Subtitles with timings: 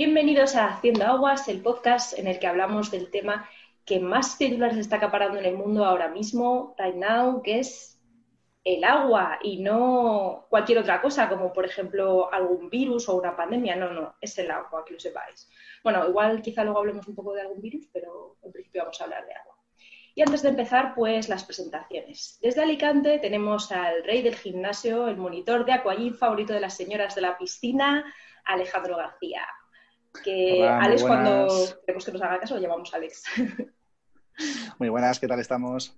[0.00, 3.46] Bienvenidos a Haciendo Aguas, el podcast en el que hablamos del tema
[3.84, 8.00] que más titulares está acaparando en el mundo ahora mismo, right now, que es
[8.64, 13.76] el agua y no cualquier otra cosa, como por ejemplo algún virus o una pandemia.
[13.76, 15.50] No, no, es el agua, que lo sepáis.
[15.84, 19.04] Bueno, igual quizá luego hablemos un poco de algún virus, pero en principio vamos a
[19.04, 19.54] hablar de agua.
[20.14, 22.38] Y antes de empezar, pues las presentaciones.
[22.40, 27.14] Desde Alicante tenemos al rey del gimnasio, el monitor de Aquagym favorito de las señoras
[27.14, 28.10] de la piscina,
[28.46, 29.46] Alejandro García
[30.24, 31.48] que Alex, cuando
[31.86, 33.24] queremos que nos haga caso, lo llamamos Alex.
[34.78, 35.96] Muy buenas, ¿qué tal estamos?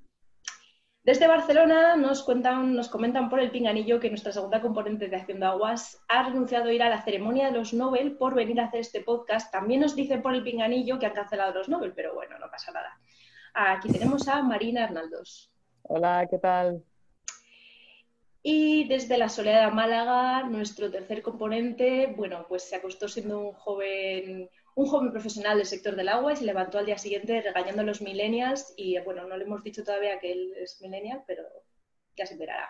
[1.04, 5.46] Desde Barcelona nos, cuentan, nos comentan por el pinganillo que nuestra segunda componente de Haciendo
[5.46, 8.80] Aguas ha renunciado a ir a la ceremonia de los Nobel por venir a hacer
[8.80, 9.50] este podcast.
[9.50, 12.70] También nos dicen por el pinganillo que han cancelado los Nobel, pero bueno, no pasa
[12.70, 13.00] nada.
[13.54, 15.52] Aquí tenemos a Marina Arnaldos.
[15.82, 16.84] Hola, ¿qué tal?
[18.42, 24.50] Y desde la soleada Málaga, nuestro tercer componente, bueno, pues se acostó siendo un joven,
[24.74, 27.84] un joven profesional del sector del agua y se levantó al día siguiente regañando a
[27.84, 31.44] los millennials y bueno, no le hemos dicho todavía que él es millennial, pero
[32.16, 32.68] ya se enterará.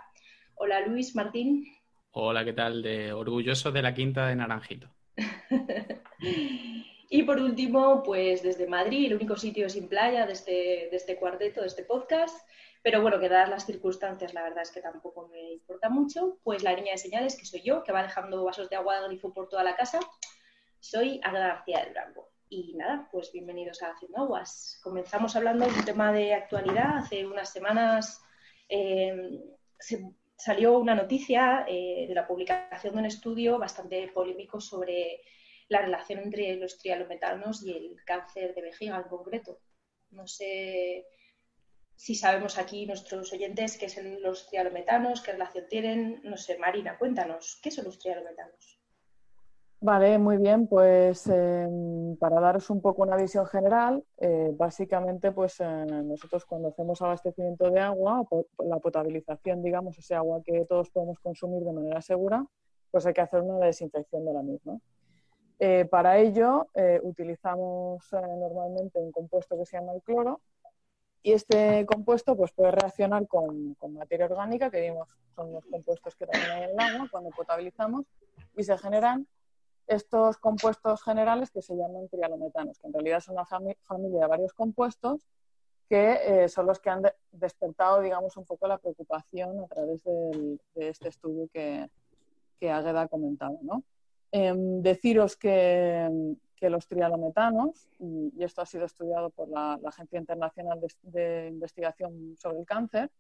[0.57, 1.65] Hola Luis Martín.
[2.11, 2.83] Hola, ¿qué tal?
[2.83, 4.91] De orgulloso de la quinta de Naranjito.
[7.09, 10.53] y por último, pues desde Madrid, el único sitio sin playa de este,
[10.91, 12.47] de este cuarteto, de este podcast,
[12.83, 16.39] pero bueno, que dadas las circunstancias, la verdad es que tampoco me importa mucho.
[16.43, 19.07] Pues la niña de señales, que soy yo, que va dejando vasos de agua de
[19.09, 20.01] grifo por toda la casa,
[20.81, 22.33] soy Agra García del Durango.
[22.49, 24.81] Y nada, pues bienvenidos a Haciendo Aguas.
[24.83, 26.99] Comenzamos hablando de un tema de actualidad.
[26.99, 28.21] Hace unas semanas
[28.69, 29.41] eh,
[30.37, 35.21] salió una noticia eh, de la publicación de un estudio bastante polémico sobre
[35.69, 39.61] la relación entre los trialometanos y el cáncer de vejiga en concreto.
[40.11, 41.07] No sé
[42.03, 46.21] si sabemos aquí nuestros oyentes qué son los trialometanos, qué relación tienen.
[46.25, 48.81] No sé, Marina, cuéntanos, ¿qué son los trialometanos?
[49.81, 55.61] Vale, muy bien, pues em, para daros un poco una visión general, eh, básicamente pues
[55.61, 58.27] eh, nosotros cuando hacemos abastecimiento de agua,
[58.59, 62.45] la potabilización, digamos, ese agua que todos podemos consumir de manera segura,
[62.91, 64.77] pues hay que hacer una desinfección de la misma.
[65.61, 66.67] Eh, para ello
[67.03, 70.41] utilizamos normalmente un compuesto que se llama el cloro,
[71.23, 76.27] y este compuesto pues, puede reaccionar con, materia orgánica, que vimos son los compuestos que
[76.27, 78.05] también hay en el agua cuando potabilizamos,
[78.57, 79.27] y se generan
[79.87, 84.53] estos compuestos generales que se llaman trialometanos, que en realidad son una familia de varios
[84.53, 85.27] compuestos
[85.89, 87.03] que eh, son los que han
[87.33, 91.91] despertado, digamos, un poco la preocupación a través de este estudio que,
[92.63, 93.59] que Águeda ha comentado.
[93.63, 93.83] ¿no?
[94.31, 100.79] Em, deciros que, que los trialometanos, y, esto ha sido estudiado por la, Agencia Internacional
[101.03, 103.11] de, Investigación sobre el Cáncer,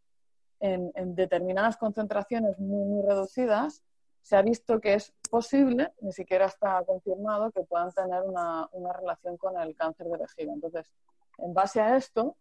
[0.60, 3.82] en, determinadas concentraciones muy, muy reducidas,
[4.20, 8.92] se ha visto que es posible, ni siquiera está confirmado, que puedan tener una, una
[8.92, 10.52] relación con el cáncer de vejiga.
[10.52, 10.94] Entonces,
[11.38, 12.36] en base a esto,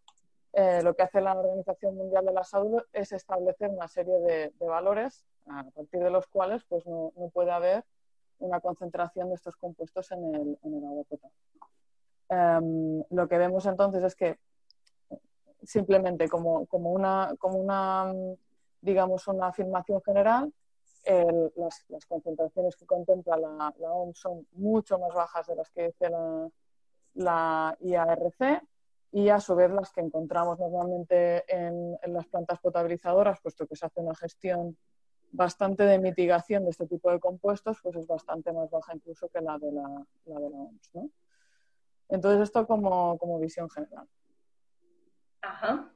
[0.52, 4.52] eh, lo que hace la Organización Mundial de la Salud es establecer una serie de,
[4.60, 7.82] valores a partir de los cuales pues, no, no puede haber
[8.42, 11.36] una concentración de estos compuestos en el, agua potable.
[12.28, 14.38] Em, lo que vemos entonces es que
[15.62, 18.12] simplemente como, una,
[18.80, 20.52] digamos, una afirmación general,
[21.56, 26.10] las, concentraciones que contempla la, la, OMS son mucho más bajas de las que dice
[27.14, 28.62] la, IARC
[29.12, 33.76] y a su vez las que encontramos normalmente en, en, las plantas potabilizadoras, puesto que
[33.76, 34.76] se hace una gestión
[35.32, 39.40] bastante de mitigación de este tipo de compuestos, pues es bastante más baja incluso que
[39.40, 39.88] la de la,
[40.24, 40.90] de la OMS.
[40.94, 41.10] ¿no?
[42.08, 44.06] Entonces, esto como, visión general.
[45.40, 45.90] Ajá.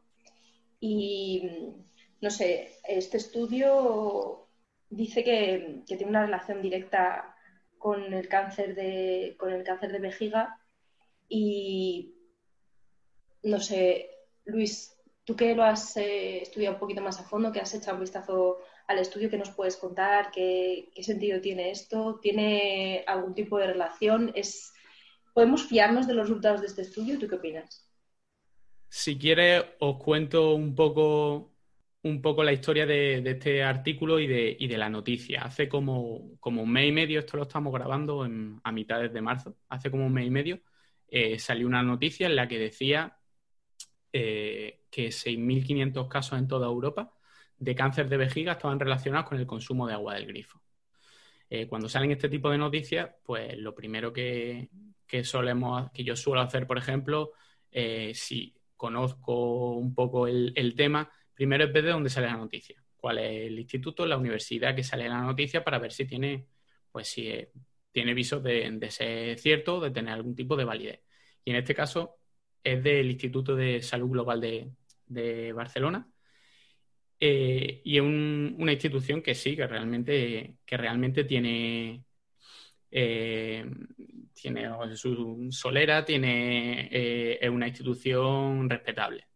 [0.80, 1.74] Y
[2.20, 4.48] no sé, este estudio
[4.88, 7.36] dice que, que, tiene una relación directa
[7.78, 10.58] con el cáncer de, con el cáncer de vejiga
[11.28, 12.16] y
[13.42, 14.10] no sé,
[14.44, 17.96] Luis, tú que lo has eh, estudiado un poquito más a fondo, que has echado
[17.96, 18.58] un vistazo
[18.88, 24.32] al estudio que nos puedes contar, qué, sentido tiene esto, tiene algún tipo de relación,
[24.34, 24.72] es
[25.34, 27.18] ¿podemos fiarnos de los resultados de este estudio?
[27.18, 27.88] ¿Tú qué opinas?
[28.88, 31.52] Si quieres, os cuento un poco,
[32.02, 35.42] un poco la historia de, este artículo y de, de, la noticia.
[35.42, 38.26] Hace como, como, un mes y medio, esto lo estamos grabando
[38.62, 40.60] a mitades de marzo, hace como un mes y medio,
[41.08, 43.18] eh, salió una noticia en la que decía
[44.12, 47.15] eh, que 6.500 casos en toda Europa
[47.58, 50.60] de cáncer de vejiga estaban relacionados con el consumo de agua del grifo.
[51.48, 54.68] Eh, cuando salen este tipo de noticias, pues lo primero que,
[55.22, 57.32] solemos, que yo suelo hacer, por ejemplo,
[57.70, 62.82] eh, si conozco un poco el, tema, primero es ver de dónde sale la noticia,
[62.96, 66.46] cuál es el instituto, la universidad que sale la noticia para ver si tiene,
[66.90, 67.32] pues si
[67.92, 71.00] tiene visos de, ser cierto, de tener algún tipo de validez.
[71.44, 72.18] Y en este caso
[72.62, 74.40] es del Instituto de Salud Global
[75.06, 76.06] de, Barcelona.
[77.18, 82.04] Eh, y es una institución que sí, que realmente, que realmente tiene,
[82.90, 83.64] eh,
[84.34, 89.26] tiene su solera, tiene, eh, es una institución respetable.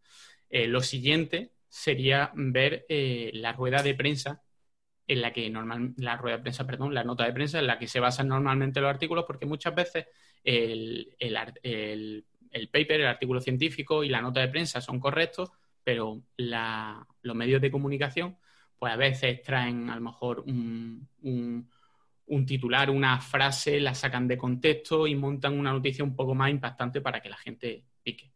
[0.67, 2.85] lo siguiente sería ver
[3.33, 4.43] la rueda de prensa
[5.07, 7.79] en la que normal, la rueda de prensa, perdón, la nota de prensa en la
[7.79, 10.07] que se basan normalmente los artículos, porque muchas veces
[10.43, 11.15] el,
[12.71, 15.51] paper, el artículo científico y la nota de prensa son correctos,
[15.83, 18.37] pero los medios de comunicación,
[18.77, 21.07] pues a veces traen a lo mejor un,
[22.45, 27.01] titular, una frase, la sacan de contexto y montan una noticia un poco más impactante
[27.01, 28.31] para que la gente pique.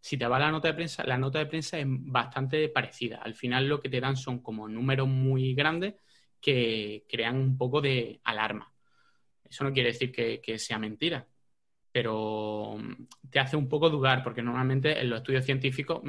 [0.00, 3.18] Si te va la nota de prensa, la nota de prensa es bastante parecida.
[3.18, 5.94] Al final lo que te dan son como números muy grandes
[6.40, 8.72] que crean un poco de alarma.
[9.50, 11.26] Eso no quiere decir que, sea mentira,
[11.92, 16.00] pero mm, te hace un poco dudar, porque normalmente en los estudios científicos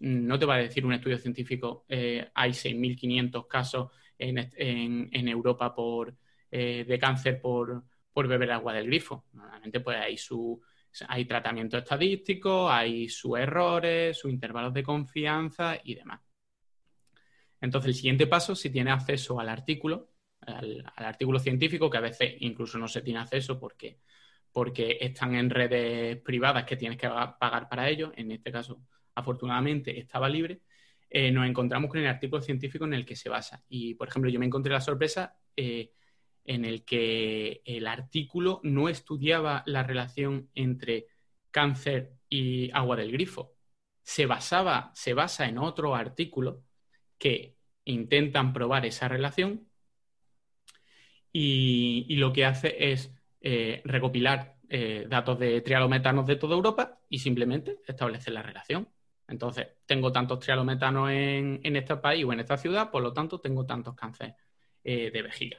[0.00, 6.14] no te va a decir un estudio científico, eh, hay 6.500 casos en, Europa por,
[6.50, 7.84] eh, de cáncer por,
[8.14, 9.24] beber agua del grifo.
[9.32, 10.60] Normalmente pues hay su
[11.08, 16.20] hay tratamiento estadístico, hay sus errores, sus intervalos de confianza y demás.
[17.60, 20.10] Entonces, el siguiente paso, si tiene acceso al artículo,
[20.40, 24.00] al, artículo científico, que a veces incluso no se tiene acceso porque,
[24.52, 28.82] porque están en redes privadas que tienes que pagar para ello, en este caso,
[29.14, 30.60] afortunadamente, estaba libre,
[31.16, 33.62] eh, nos encontramos con el artículo científico en el que se basa.
[33.68, 35.92] Y, por ejemplo, yo me encontré la sorpresa eh,
[36.44, 41.06] en el que el artículo no estudiaba la relación entre
[41.52, 43.54] cáncer y agua del grifo.
[44.02, 46.64] Se basaba, se basa en otro artículo
[47.16, 49.68] que intentan probar esa relación
[51.32, 54.56] y, lo que hace es eh, recopilar
[55.08, 58.88] datos de trialometanos de toda Europa y simplemente establecer la relación.
[59.28, 63.40] Entonces, tengo tantos trialometanos en, en este país o en esta ciudad, por lo tanto,
[63.40, 64.34] tengo tantos cánceres
[64.82, 65.58] eh, de vejiga.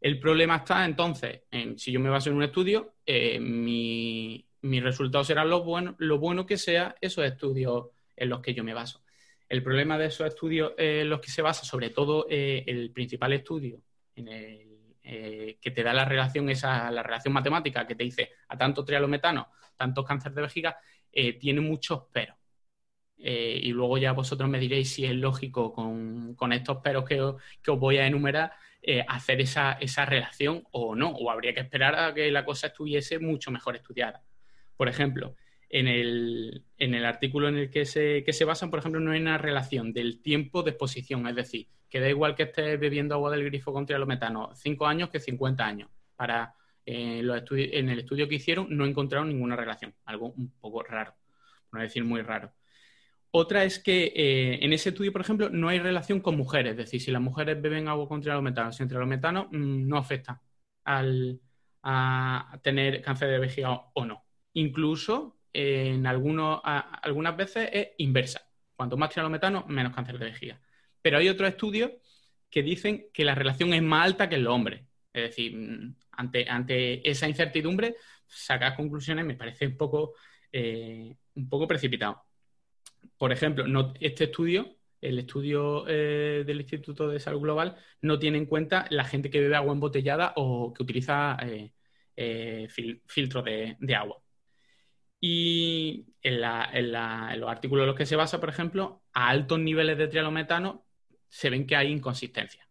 [0.00, 2.96] El problema está entonces en si yo me baso en un estudio,
[3.40, 8.54] mi, mi resultado será lo bueno, lo bueno que sea esos estudios en los que
[8.54, 9.02] yo me baso.
[9.48, 13.32] El problema de esos estudios en los que se basa, sobre todo eh, el principal
[13.34, 13.80] estudio
[14.16, 18.30] en el, eh, que te da la relación, esa, la relación matemática que te dice
[18.48, 20.78] a tanto trialometano, tantos cánceres de vejiga,
[21.12, 22.36] eh, tiene muchos peros.
[23.26, 27.36] Y luego ya vosotros me diréis si es lógico con, estos peros que os,
[27.78, 28.52] voy a enumerar
[29.08, 33.18] hacer esa, esa relación o no, o habría que esperar a que la cosa estuviese
[33.18, 34.22] mucho mejor estudiada.
[34.76, 35.36] Por ejemplo,
[35.74, 39.10] en el, en el artículo en el que se, que se basan, por ejemplo, no
[39.10, 43.16] hay una relación del tiempo de exposición, es decir, que da igual que estés bebiendo
[43.16, 45.90] agua del grifo con trialometano 5 años que 50 años.
[46.14, 46.54] Para
[46.86, 51.14] eh, los en el estudio que hicieron no encontraron ninguna relación, algo un poco raro,
[51.72, 52.52] no decir muy raro.
[53.36, 56.76] Otra es que eh, en ese estudio, por ejemplo, no hay relación con mujeres, es
[56.76, 60.40] decir, si las mujeres beben agua con trialometano sin trialometano, mm, no afecta
[60.84, 61.40] al,
[61.82, 64.24] a tener cáncer de vejiga o no.
[64.52, 68.40] Incluso en algunos, algunas veces es inversa.
[68.76, 70.60] Cuanto más trialometano, menos cáncer de vejiga.
[71.02, 71.90] Pero hay otros estudios
[72.48, 74.82] que dicen que la relación es más alta que en los hombres.
[75.12, 77.96] Es decir, mm, ante, esa incertidumbre,
[78.28, 80.14] sacar conclusiones me parece un poco,
[80.52, 82.24] eh, un poco precipitado.
[83.18, 83.64] Por ejemplo,
[84.00, 89.04] este estudio, el estudio eh, del Instituto de Salud Global, no tiene en cuenta la
[89.04, 91.36] gente que bebe agua embotellada o que utiliza
[92.16, 92.68] eh,
[93.06, 94.24] filtro de agua.
[95.26, 96.42] Y en,
[97.40, 100.84] los artículos en los que se basa, por ejemplo, a altos niveles de trialometano
[101.30, 102.68] se ven que hay inconsistencias.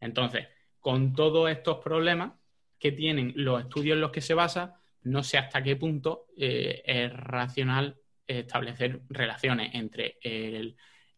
[0.00, 0.48] Entonces,
[0.80, 2.32] con todos estos problemas
[2.80, 6.82] que tienen los estudios en los que se basa, no sé hasta qué punto eh,
[6.84, 10.18] es racional establecer relaciones entre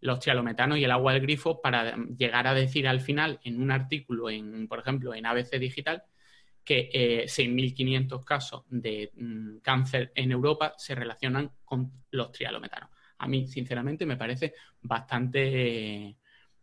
[0.01, 3.71] los trialometanos y el agua del grifo para llegar a decir al final en un
[3.71, 6.05] artículo, en, por ejemplo, en ABC Digital,
[6.65, 12.91] que 6.500 eh, casos de mm, cáncer en Europa se relacionan con los trialometanos.
[13.19, 16.17] A mí, sinceramente, me parece bastante,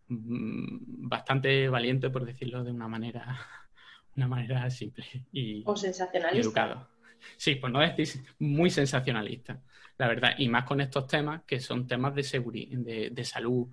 [0.08, 3.38] mm, bastante valiente, por decirlo de una manera,
[4.16, 6.48] una manera simple y, o sensacionalista.
[6.48, 6.88] educado.
[7.36, 9.62] Sí, pues no decir muy sensacionalista,
[9.98, 13.68] la verdad, y más con estos temas que son temas de seguridad, de, salud,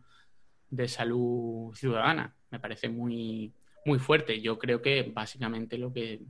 [0.71, 2.35] de salud ciudadana.
[2.50, 3.52] Me parece muy,
[3.85, 4.40] muy fuerte.
[4.40, 6.23] Yo creo que básicamente lo que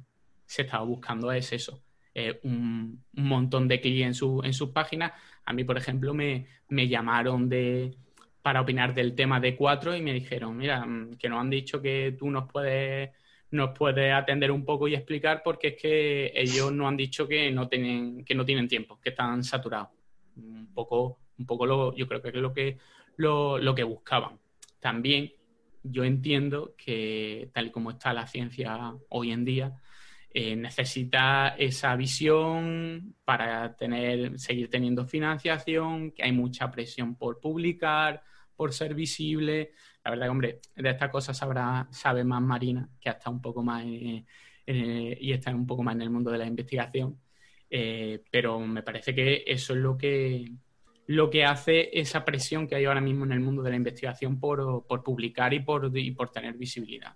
[0.46, 1.82] se estaba buscando es eso.
[2.14, 5.12] Eh, un, montón de clics en, su, en sus páginas.
[5.44, 7.96] A mí, por ejemplo, me, llamaron de,
[8.42, 11.80] para opinar del tema de 4 y me dijeron, mira, mm, que nos han dicho
[11.80, 13.10] que tú nos puedes,
[13.54, 17.50] nos puede atender un poco y explicar porque es que ellos nos han dicho que
[17.50, 19.88] no tienen, que no tienen tiempo, que están saturados.
[20.36, 22.78] Un poco, un poco lo, yo creo que es lo que,
[23.16, 24.38] lo, lo que buscaban.
[24.80, 25.32] También
[25.84, 29.80] yo entiendo que tal y como está la ciencia hoy en día,
[30.36, 38.24] eh, necesita esa visión para tener, seguir teniendo financiación, que hay mucha presión por publicar,
[38.56, 39.72] por ser visible.
[40.04, 43.84] La verdad hombre, de estas cosas sabrá, sabe más Marina, que está un poco más
[43.86, 47.18] y está un poco más en el mundo de la investigación.
[47.70, 50.44] Eh, pero me parece que eso es lo que,
[51.06, 54.38] lo que hace esa presión que hay ahora mismo en el mundo de la investigación
[54.38, 57.14] por, publicar y por, por tener visibilidad.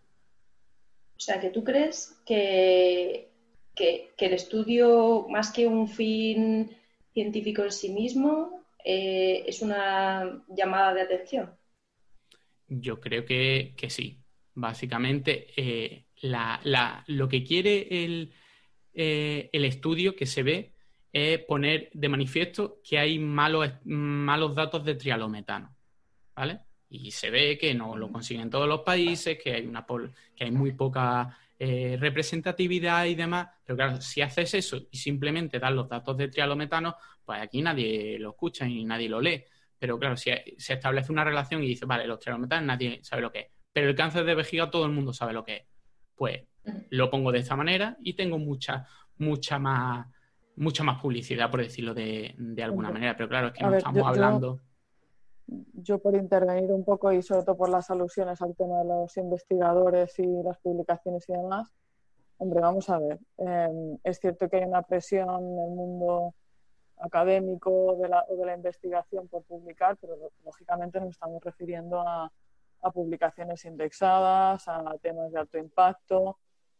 [1.17, 3.31] O sea, que tú crees que,
[3.75, 6.77] que, el estudio, más que un fin
[7.13, 11.58] científico en sí mismo, eh, es una llamada de atención.
[12.69, 14.21] Yo creo que, sí.
[14.55, 16.07] Básicamente, eh,
[17.07, 18.33] lo que quiere el,
[18.93, 20.73] eh, el estudio que se ve
[21.13, 25.75] es poner de manifiesto que hay malos, malos datos de trialometano,
[26.35, 26.61] ¿vale?
[26.91, 29.87] Y se ve que no lo consiguen todos los países, que hay, una
[30.35, 35.59] que hay muy poca eh, representatividad y demás, pero claro, si haces eso y simplemente
[35.59, 39.45] das los datos de trialometano, pues aquí nadie lo escucha y nadie lo lee.
[39.79, 43.31] Pero claro, si se establece una relación y dice, vale, los trialometanos nadie sabe lo
[43.31, 45.63] que es, pero el cáncer de vejiga todo el mundo sabe lo que es,
[46.17, 46.43] pues
[46.91, 50.07] lo pongo de esta manera y tengo mucha, mucha más
[50.59, 53.17] mucha más publicidad, por decirlo de, alguna manera.
[53.17, 54.61] Pero claro, es que no estamos hablando.
[55.47, 59.17] Yo, por intervenir un poco y sobre todo por las alusiones al tema de los
[59.17, 61.73] investigadores y las publicaciones y demás,
[62.37, 63.19] hombre, vamos a ver.
[63.39, 66.35] Em, es cierto que hay una presión en el mundo
[67.01, 72.33] académico de la, o de la investigación por publicar, pero lógicamente nos estamos refiriendo a,
[72.83, 76.39] a publicaciones indexadas, a temas de alto impacto,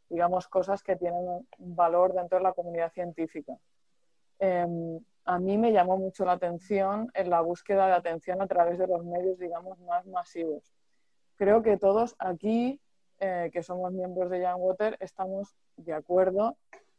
[0.09, 3.57] digamos, cosas que tienen valor dentro de la comunidad científica.
[4.39, 8.79] Em, a mí me llamó mucho la atención en la búsqueda de atención a través
[8.79, 10.63] de los medios, digamos, más masivos.
[11.37, 12.81] Creo que todos aquí,
[13.21, 16.57] eh, que somos miembros de Young Water, estamos de acuerdo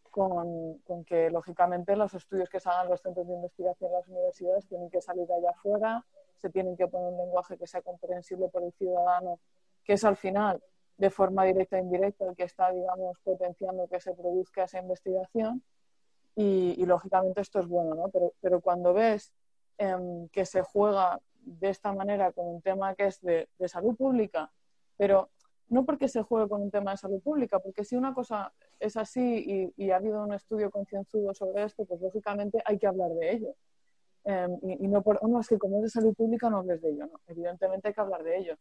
[0.09, 4.67] con, que, lógicamente, los estudios que se hagan los centros de investigación en las universidades
[4.67, 6.05] tienen que salir de allá afuera,
[6.37, 9.39] se tienen que poner un lenguaje que sea comprensible por el ciudadano,
[9.83, 10.61] que es al final
[10.97, 15.63] de forma directa e indirecta el que está, digamos, potenciando que se produzca esa investigación.
[16.35, 18.09] Y, lógicamente esto es bueno, ¿no?
[18.09, 19.33] Pero, pero cuando ves
[19.77, 23.95] em, que se juega de esta manera con un tema que es de, de, salud
[23.95, 24.51] pública,
[24.97, 25.29] pero
[25.67, 28.97] no porque se juegue con un tema de salud pública, porque si una cosa es
[28.97, 33.31] así y, ha habido un estudio concienzudo sobre esto, pues lógicamente hay que hablar de
[33.31, 33.55] ello.
[34.23, 37.07] Em, y, no por, es que como es de salud pública no hables de ello,
[37.07, 37.19] no.
[37.27, 38.55] Evidentemente hay que hablar de ello.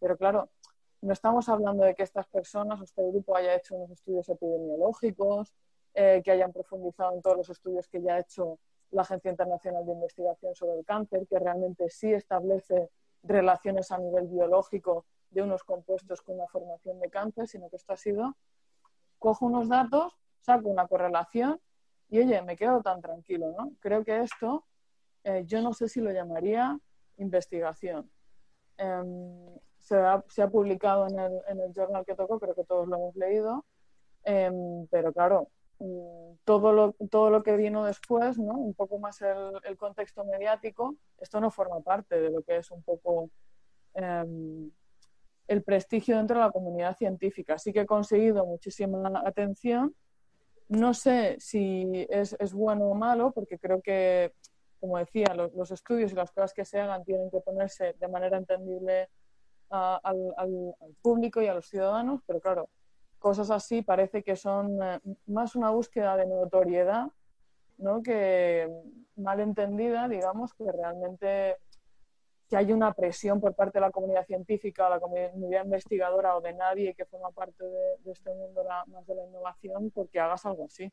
[0.00, 0.50] Pero claro,
[1.00, 5.54] no estamos hablando de que estas personas o este grupo haya hecho unos estudios epidemiológicos,
[5.94, 8.58] eh, que hayan profundizado en todos los estudios que ya ha hecho
[8.92, 12.90] la Agencia Internacional de Investigación sobre el Cáncer, que realmente sí establece
[13.22, 17.92] relaciones a nivel biológico de unos compuestos con una formación de cáncer, sino que esto
[17.92, 18.36] ha sido,
[19.22, 21.60] cojo unos datos, saco una correlación
[22.10, 23.72] y oye, me quedo tan tranquilo, ¿no?
[23.80, 24.66] Creo que esto,
[25.24, 26.78] eh, yo no sé si lo llamaría
[27.16, 28.10] investigación.
[28.76, 29.06] Em,
[29.78, 33.16] se ha, publicado en el, en el, journal que tocó, creo que todos lo hemos
[33.16, 33.64] leído,
[34.24, 35.48] em, pero claro,
[35.78, 38.54] mm, todo lo, todo lo que vino después, ¿no?
[38.54, 42.70] un poco más el, el, contexto mediático, esto no forma parte de lo que es
[42.70, 43.30] un poco
[43.94, 44.70] em,
[45.48, 47.58] el prestigio dentro de la comunidad científica.
[47.58, 49.94] Sí que he conseguido muchísima atención.
[50.68, 54.32] No sé si es, bueno o malo, porque creo que,
[54.80, 58.38] como decía, los, estudios y las cosas que se hagan tienen que ponerse de manera
[58.38, 59.08] entendible
[59.68, 60.00] al,
[60.36, 62.68] al, público y a los ciudadanos, pero claro,
[63.18, 67.08] cosas así parece que son eh, más una búsqueda de notoriedad,
[67.78, 68.02] ¿no?
[68.02, 68.70] que
[69.16, 71.56] mal entendida, digamos, que realmente
[72.52, 76.52] que hay una presión por parte de la comunidad científica, la comunidad investigadora o de
[76.52, 80.92] nadie que forma parte de, este mundo más de la innovación, porque hagas algo así.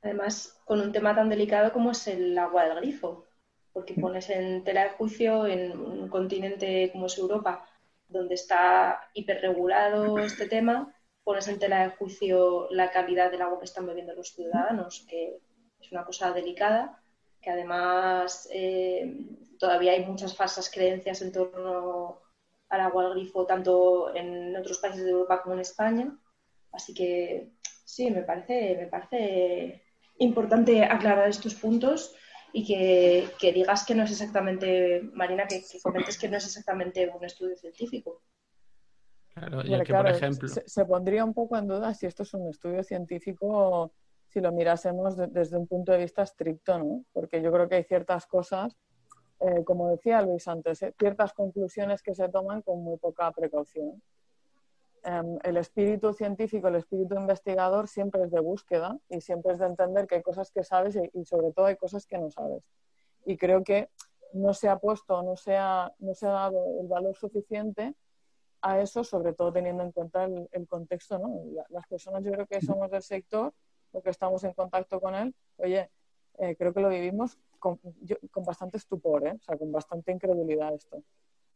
[0.00, 3.26] Además, con un tema tan delicado como es el agua del grifo,
[3.74, 7.68] porque pones en tela de juicio en un continente como es Europa
[8.08, 13.66] donde está hiperregulado este tema, pones en tela de juicio la calidad del agua que
[13.66, 15.40] están bebiendo los ciudadanos, que
[15.78, 17.02] es una cosa delicada,
[17.46, 19.20] que además eh,
[19.56, 22.20] todavía hay muchas falsas creencias en torno
[22.68, 26.18] al agua al grifo, tanto en otros países de Europa como en España.
[26.72, 27.52] Así que
[27.84, 29.84] sí, me parece, me parece
[30.18, 32.16] importante aclarar estos puntos
[32.52, 37.24] y que, digas que no es exactamente, Marina, que, comentes que no es exactamente un
[37.24, 38.22] estudio científico.
[39.34, 40.48] Claro, que, por ejemplo...
[40.48, 43.92] Se, pondría un poco en duda si esto es un estudio científico,
[44.36, 47.06] si lo mirásemos desde un punto de vista estricto, ¿no?
[47.14, 48.76] Porque yo creo que hay ciertas cosas,
[49.40, 54.02] eh, como decía Luis antes, eh, ciertas conclusiones que se toman con muy poca precaución.
[55.04, 59.68] Em, el espíritu científico, el espíritu investigador siempre es de búsqueda y siempre es de
[59.68, 62.62] entender que hay cosas que sabes y, sobre todo hay cosas que no sabes.
[63.24, 63.88] Y creo que
[64.34, 67.94] no se ha puesto, no se ha, no se ha dado el valor suficiente
[68.60, 71.18] a eso, sobre todo teniendo en cuenta el, contexto.
[71.18, 71.40] ¿no?
[71.70, 73.54] Las personas, yo creo que somos del sector,
[73.96, 75.88] porque estamos en contacto con él, oye,
[76.38, 77.80] eh, creo que lo vivimos con,
[78.30, 79.32] con bastante estupor, ¿eh?
[79.40, 81.02] o sea, con bastante incredulidad esto.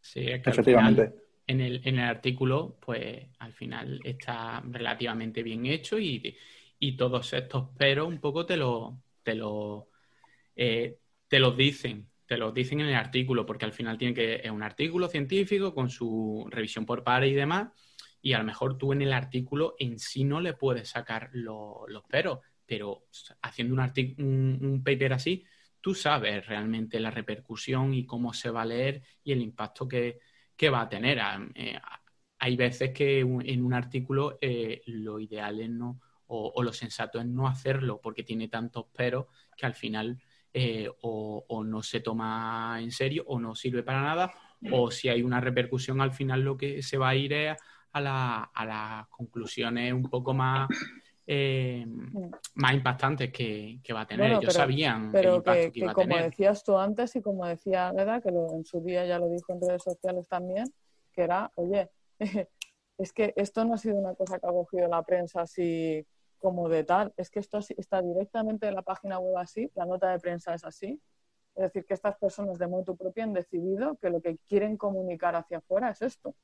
[0.01, 1.13] Sí, efectivamente
[1.51, 6.37] en el, en el artículo, pues al final está relativamente bien hecho y,
[6.79, 9.89] y todos estos pero un poco te lo, te lo
[10.55, 14.37] eh, te los dicen, te los dicen en el artículo, porque al final tiene que,
[14.37, 17.69] es un artículo científico con su revisión por pares y demás,
[18.23, 22.05] y a lo mejor tú en el artículo en sí no le puedes sacar los
[22.09, 23.07] peros, pero
[23.43, 23.81] haciendo un,
[24.19, 25.45] un, un paper así,
[25.81, 30.19] tú sabes realmente la repercusión y cómo se va a leer y el impacto que,
[30.57, 31.19] que va a tener.
[31.55, 31.79] Eh,
[32.39, 37.27] hay veces que en un artículo eh, lo ideal es no, o, lo sensato es
[37.27, 40.23] no hacerlo porque tiene tantos peros que al final
[40.53, 44.33] eh, o, no se toma en serio o no sirve para nada
[44.71, 47.57] o si hay una repercusión al final lo que se va a ir es
[47.93, 50.69] a, la, a las conclusiones un poco más
[52.55, 54.33] más impactantes que, va a tener.
[54.33, 58.31] Ellos sabían pero el impacto que, como decías tú antes y como decía Leda, que
[58.31, 60.67] en su día ya lo dijo en redes sociales también,
[61.13, 61.89] que era, oye,
[62.99, 66.05] es que esto no ha sido una cosa que ha cogido la prensa así
[66.39, 70.11] como de tal, es que esto está directamente en la página web así, la nota
[70.11, 71.01] de prensa es así.
[71.55, 75.37] Es decir, que estas personas de moto propio han decidido que lo que quieren comunicar
[75.37, 76.35] hacia afuera es esto.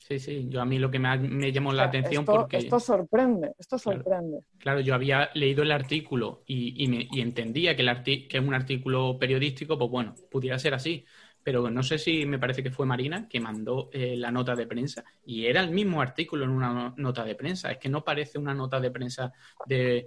[0.00, 2.56] Sí, sí, yo a mí lo que me, llamó la atención porque...
[2.56, 4.40] Esto sorprende, esto sorprende.
[4.58, 9.18] Claro, yo había leído el artículo y, me, entendía que, el que es un artículo
[9.18, 11.04] periodístico, pues bueno, pudiera ser así,
[11.42, 14.66] pero no sé si me parece que fue Marina que mandó eh, la nota de
[14.66, 18.38] prensa y era el mismo artículo en una nota de prensa, es que no parece
[18.38, 19.32] una nota de prensa
[19.66, 20.06] de,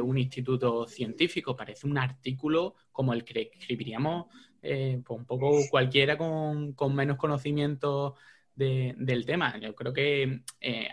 [0.00, 4.26] un instituto científico, parece un artículo como el que escribiríamos
[4.62, 8.14] eh, pues un poco cualquiera con, con menos conocimiento
[8.54, 9.58] del tema.
[9.58, 10.88] Yo creo que eh,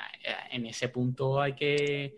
[0.51, 2.15] en ese punto hay que,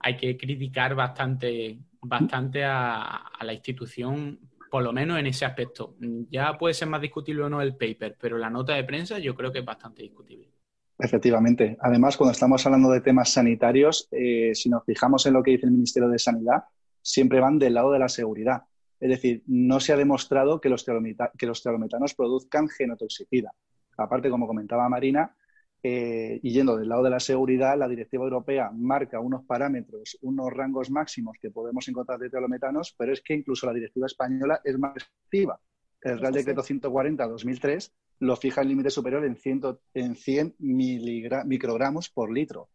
[0.00, 5.96] hay que criticar bastante, bastante a, la institución, por lo menos en ese aspecto.
[6.30, 9.34] Ya puede ser más discutible o no el paper, pero la nota de prensa yo
[9.34, 10.50] creo que es bastante discutible.
[10.98, 11.76] Efectivamente.
[11.80, 15.66] Además, cuando estamos hablando de temas sanitarios, eh, si nos fijamos en lo que dice
[15.66, 16.64] el Ministerio de Sanidad,
[17.02, 18.62] siempre van del lado de la seguridad.
[18.98, 23.50] Es decir, no se ha demostrado que los, que los produzcan genotoxicidad.
[23.96, 25.34] Aparte, como comentaba Marina,
[25.82, 30.52] eh, y yendo del lado de la seguridad, la Directiva Europea marca unos parámetros, unos
[30.52, 34.78] rangos máximos que podemos encontrar de teolometanos, pero es que incluso la Directiva Española es
[34.78, 35.60] más restrictiva.
[36.00, 42.32] El Real Decreto 140-2003 lo fija en límite superior en 100, en 100 microgramos por
[42.32, 42.68] litro.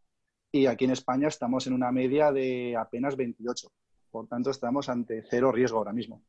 [0.52, 3.68] Y aquí en España estamos en una media de apenas 28.
[4.10, 6.24] Por tanto, estamos ante cero riesgo ahora mismo.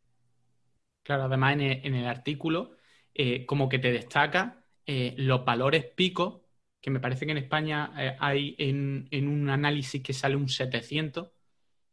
[1.03, 2.77] Claro, además en el, artículo,
[3.15, 6.41] eh, como que te destaca eh, los valores picos,
[6.81, 11.29] que me parece que en España eh, hay en, un análisis que sale un 700,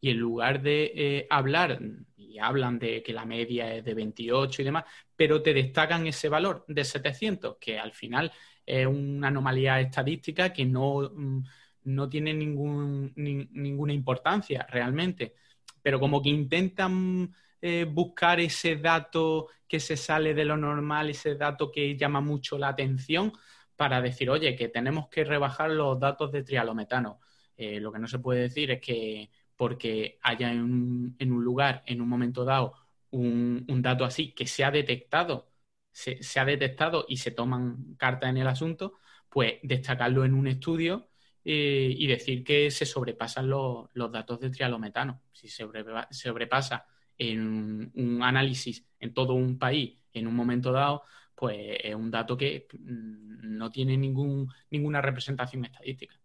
[0.02, 1.80] y en lugar de eh, hablar,
[2.16, 6.30] y hablan de que la media es de 28 y demás, pero te destacan ese
[6.30, 8.32] valor de 700, que al final
[8.66, 11.44] es una anomalía estadística que no, mm,
[11.86, 15.36] no tiene ningún, ninguna importancia realmente,
[15.82, 21.36] pero como que intentan eh, buscar ese dato que se sale de lo normal, ese
[21.36, 23.34] dato que llama mucho la atención
[23.76, 27.20] para decir, oye, que tenemos que rebajar los datos de trialometano.
[27.56, 32.02] Eh, lo que no se puede decir es que porque haya en un, lugar, en
[32.02, 32.74] un momento dado,
[33.12, 35.52] un, dato así que se ha detectado,
[35.92, 41.10] se, ha detectado y se toman cartas en el asunto, pues destacarlo en un estudio
[41.44, 45.22] eh, y decir que se sobrepasan los, datos de trialometano.
[45.32, 45.66] Si se
[46.12, 46.86] sobrepasa
[47.20, 51.04] en un análisis en todo un país en un momento dado,
[51.36, 56.16] pues es un dato que mm, no tiene ningún, ninguna representación estadística.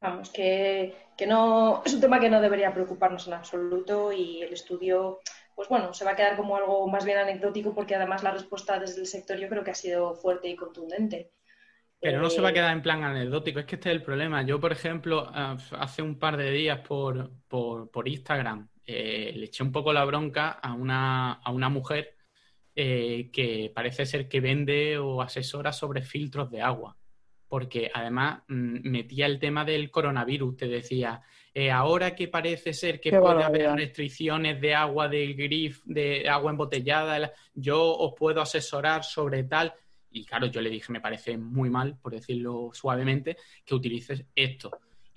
[0.00, 0.94] Vamos, que,
[1.28, 5.20] no es un tema que no debería preocuparnos en absoluto y el estudio,
[5.54, 8.78] pues bueno, se va a quedar como algo más bien anecdótico porque además la respuesta
[8.78, 11.32] desde el sector yo creo que ha sido fuerte y contundente.
[12.00, 14.02] Pero no se va a eh, quedar en plan anecdótico, es que este es el
[14.02, 14.40] problema.
[14.42, 19.44] Yo, por ejemplo, eh, hace un par de días por, por, por Instagram eh, le
[19.44, 22.16] eché un poco la bronca a una, a una mujer
[22.74, 26.96] eh, que parece ser que vende o asesora sobre filtros de agua.
[27.46, 31.20] porque además mm, metía el tema del coronavirus, te decía,
[31.54, 36.50] eh, ahora que parece ser que puede haber restricciones de agua del grif, de agua
[36.50, 39.72] embotellada, yo os puedo asesorar sobre tal.
[40.10, 44.70] Y claro, yo le dije, me parece muy mal, por decirlo suavemente, que utilices esto.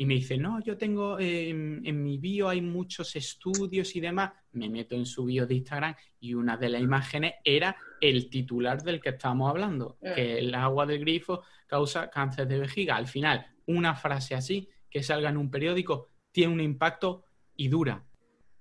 [0.03, 4.33] Y me dice, no, yo tengo, eh, en, mi bio hay muchos estudios y demás.
[4.51, 8.83] Me meto en su bio de Instagram y una de las imágenes era el titular
[8.83, 10.13] del que estábamos hablando, mm.
[10.13, 12.97] que el agua del grifo causa cáncer de vejiga.
[12.97, 17.23] Al final, una frase así que salga en un periódico tiene un impacto
[17.55, 18.03] y dura.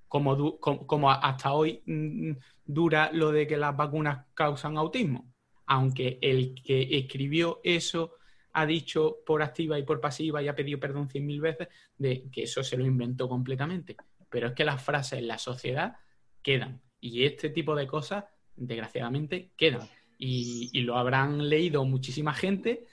[0.07, 5.35] Como, como, hasta hoy mm, dura lo de que las vacunas causan autismo.
[5.67, 8.13] Aunque el que escribió eso
[8.53, 12.29] ha dicho por activa y por pasiva y ha pedido perdón cien mil veces de
[12.31, 13.97] que eso se lo inventó completamente.
[14.29, 15.97] Pero es que las frases en la sociedad
[16.43, 16.81] quedan.
[17.01, 19.89] Y este tipo de cosas, desgraciadamente, quedan.
[20.19, 22.87] Y, lo habrán leído muchísima gente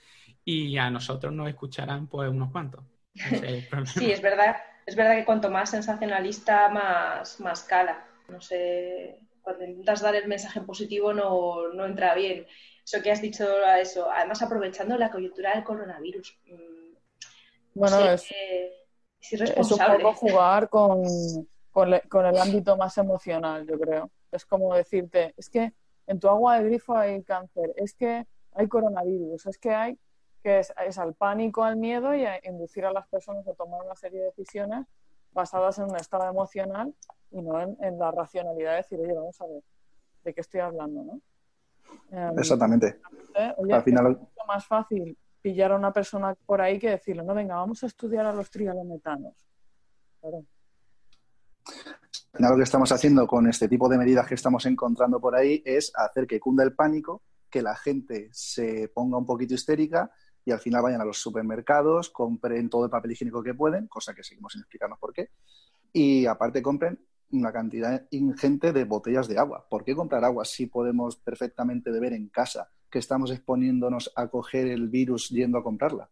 [0.44, 2.84] y a nosotros nos escucharán pues unos cuantos.
[3.14, 4.56] sí, es verdad.
[4.86, 8.04] Es verdad que cuanto más sensacionalista, más, más cala.
[8.28, 12.46] No sé, cuando intentas dar el mensaje positivo no, no entra bien
[12.90, 13.44] eso que has dicho,
[13.80, 16.36] eso, además aprovechando la coyuntura del coronavirus.
[16.46, 16.94] Mm,
[17.74, 18.26] bueno, es,
[19.20, 21.02] es, un poco jugar con,
[21.70, 24.10] con, el ámbito más emocional, yo creo.
[24.32, 25.72] Es como decirte, es que
[26.06, 29.98] en tu agua de grifo hay cáncer, es que hay coronavirus, es que hay
[30.42, 33.84] que es, es, al pánico, al miedo y a inducir a las personas a tomar
[33.84, 34.86] una serie de decisiones
[35.32, 36.94] basadas en un estado emocional
[37.30, 39.62] y no en, en la racionalidad de decir, oye, vamos a ver,
[40.24, 41.04] ¿de qué estoy hablando?
[41.04, 41.20] ¿no?
[42.36, 43.00] Exactamente.
[43.34, 44.12] Al final...
[44.12, 47.82] Es mucho más fácil pillar a una persona por ahí que decirle, no, venga, vamos
[47.82, 49.34] a estudiar a los trialometanos.
[50.20, 50.44] Claro.
[52.32, 55.34] Al final lo que estamos haciendo con este tipo de medidas que estamos encontrando por
[55.34, 60.10] ahí es hacer que cunda el pánico, que la gente se ponga un poquito histérica
[60.44, 64.14] y al final vayan a los supermercados, compren todo el papel higiénico que pueden, cosa
[64.14, 65.30] que seguimos sin explicarnos por qué,
[65.92, 66.98] y aparte compren
[67.32, 69.66] una cantidad ingente de botellas de agua.
[69.68, 74.66] ¿Por qué comprar agua si podemos perfectamente beber en casa que estamos exponiéndonos a coger
[74.66, 76.10] el virus yendo a comprarla?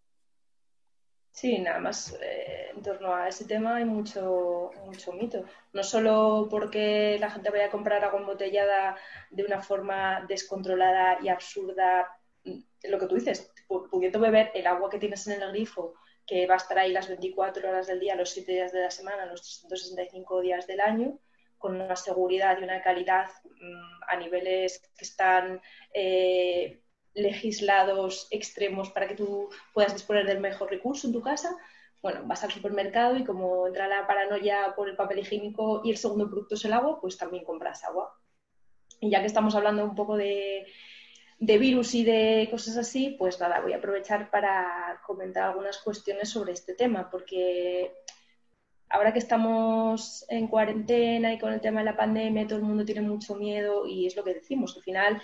[1.30, 5.44] Sí, nada más eh, en torno a ese tema hay mucho, mucho mito.
[5.72, 8.96] No solo porque la gente vaya a comprar agua embotellada
[9.30, 12.08] de una forma descontrolada y absurda,
[12.44, 15.94] lo que tú dices, pudiendo beber el agua que tienes en el grifo
[16.28, 18.90] que va a estar ahí las 24 horas del día, los 7 días de la
[18.90, 21.18] semana, los 365 días del año,
[21.56, 25.62] con una seguridad y una calidad mm, a niveles que están
[25.94, 26.82] eh,
[27.14, 31.56] legislados extremos para que tú puedas disponer del mejor recurso en tu casa.
[32.02, 35.96] Bueno, vas al supermercado y como entra la paranoia por el papel higiénico y el
[35.96, 38.14] segundo producto es el agua, pues también compras agua.
[39.00, 40.66] Y ya que estamos hablando un poco de,
[41.38, 46.30] de virus y de cosas así, pues nada, voy a aprovechar para comentar algunas cuestiones
[46.30, 47.92] sobre este tema, porque
[48.88, 52.84] ahora que estamos en cuarentena y con el tema de la pandemia, todo el mundo
[52.84, 55.22] tiene mucho miedo y es lo que decimos, al final,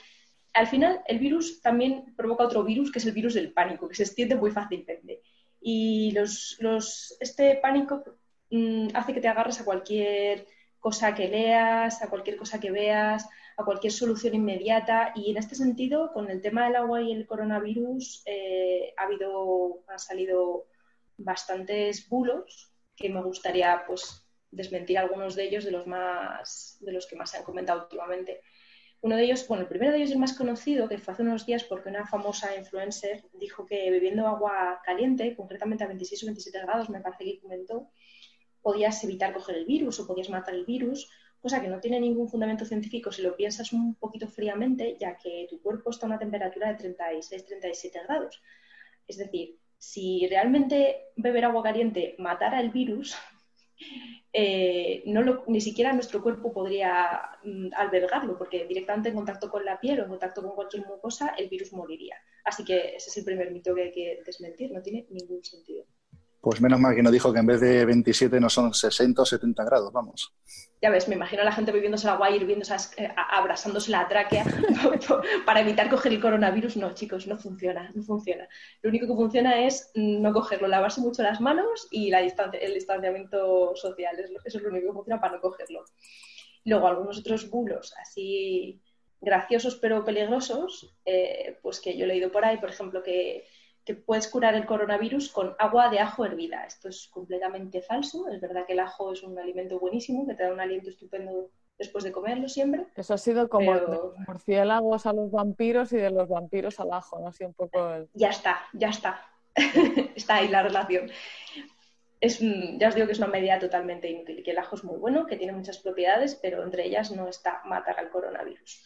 [0.53, 3.97] al final el virus también provoca otro virus, que es el virus del pánico, que
[3.97, 5.21] se extiende muy fácilmente.
[5.61, 8.05] Y los, los, este pánico
[8.51, 10.47] mm, hace que te agarres a cualquier
[10.79, 15.13] cosa que leas, a cualquier cosa que veas, a cualquier solución inmediata.
[15.15, 19.85] Y en este sentido, con el tema del agua y el coronavirus, eh, ha habido,
[19.89, 20.67] han salido
[21.17, 27.07] bastantes bulos que me gustaría pues desmentir algunos de ellos de los más de los
[27.07, 28.41] que más se han comentado últimamente.
[29.01, 31.23] Uno de ellos, bueno, el primero de ellos es el más conocido, que fue hace
[31.23, 36.27] unos días porque una famosa influencer dijo que bebiendo agua caliente, concretamente a 26 o
[36.27, 37.91] 27 grados, me parece que comentó,
[38.63, 41.11] podías evitar coger el virus o podías matar el virus
[41.45, 45.47] cosa que no tiene ningún fundamento científico si lo piensas un poquito fríamente, ya que
[45.51, 48.41] tu cuerpo está a una temperatura de 36-37 grados.
[49.07, 53.15] Es decir, si realmente beber agua caliente matara el virus,
[54.33, 59.79] eh, no ni siquiera nuestro cuerpo podría mm, albergarlo, porque directamente en contacto con la
[59.79, 62.17] piel o en contacto con cualquier mucosa, el virus moriría.
[62.43, 65.85] Así que ese es el primer mito que hay que desmentir, no tiene ningún sentido.
[66.45, 69.25] Pues menos mal que no dijo que en vez de 27 no son 60 o
[69.25, 70.35] 70 grados, vamos.
[70.83, 74.07] Ya ves, me imagino a la gente bebiéndose la agua y hirviéndose, eh, abrasándose la
[74.07, 74.45] tráquea
[75.47, 76.77] para evitar coger el coronavirus.
[76.77, 78.47] No, chicos, no funciona, no funciona.
[78.83, 82.75] Lo único que funciona es no cogerlo, lavarse mucho las manos y la distancia, el
[82.75, 84.15] distanciamiento social.
[84.45, 85.87] Eso es lo único que funciona para no cogerlo.
[86.67, 88.83] Luego, algunos otros bulos así
[89.23, 93.47] graciosos pero peligrosos, eh, pues que yo he leído por ahí, por ejemplo, que
[93.85, 96.65] que puedes curar el coronavirus con agua de ajo hervida.
[96.65, 98.29] Esto es completamente falso.
[98.29, 101.51] Es verdad que el ajo es un alimento buenísimo, que te da un aliento estupendo
[101.79, 102.87] después de comerlo siempre.
[102.97, 106.93] Eso ha sido como de los murciélagos a los vampiros y de los vampiros al
[106.93, 107.29] ajo, ¿no?
[107.29, 108.09] Así un poco...
[108.15, 109.21] Ya está, ya está.
[110.15, 111.11] está ahí la relación.
[112.21, 114.97] Es, ya os digo que es una medida totalmente inútil, que el ajo es muy
[114.97, 118.83] bueno, que tiene muchas propiedades, pero entre ellas no está matar al coronavirus.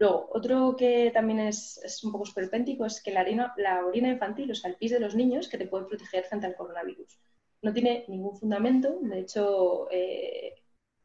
[0.00, 4.50] Luego, otro que también es, un poco esperpéntico es que la orina, la orina infantil,
[4.50, 7.18] o sea, el pis de los niños, que te puede proteger frente al coronavirus.
[7.60, 10.54] No tiene ningún fundamento, de hecho, eh,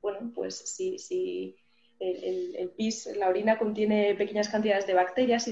[0.02, 1.58] bueno, pues si, si
[2.00, 5.52] el, pis, la orina contiene pequeñas cantidades de bacterias y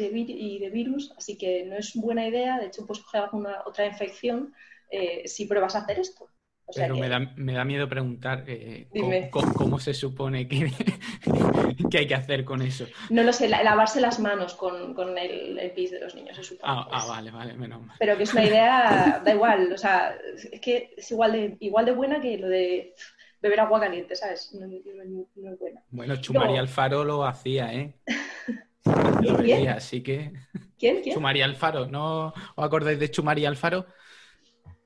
[0.59, 4.53] de, virus, así que no es buena idea, de hecho, pues coger alguna otra infección
[4.89, 6.29] eh, si pruebas a hacer esto.
[6.75, 8.87] Pero me, da, me, da, miedo preguntar eh,
[9.29, 10.71] ¿cómo, se supone que,
[11.91, 12.85] que, hay que hacer con eso.
[13.09, 16.73] No lo sé, lavarse las manos con, con el, pis de los niños, se supone.
[16.73, 17.97] Ah, ah, vale, vale, menos mal.
[17.99, 20.15] Pero que es una idea, da igual, o sea,
[20.51, 22.93] es que es igual de, igual de buena que lo de
[23.41, 24.53] beber agua caliente, ¿sabes?
[24.53, 25.83] No, es buena.
[25.91, 27.93] Bueno, Chumaría Alfaro lo hacía, ¿eh?
[29.21, 30.31] lo veía, así que...
[30.79, 31.01] ¿Quién?
[31.01, 31.15] ¿Quién?
[31.15, 33.85] Chumaría Alfaro, ¿no os acordáis de Chumaría Alfaro?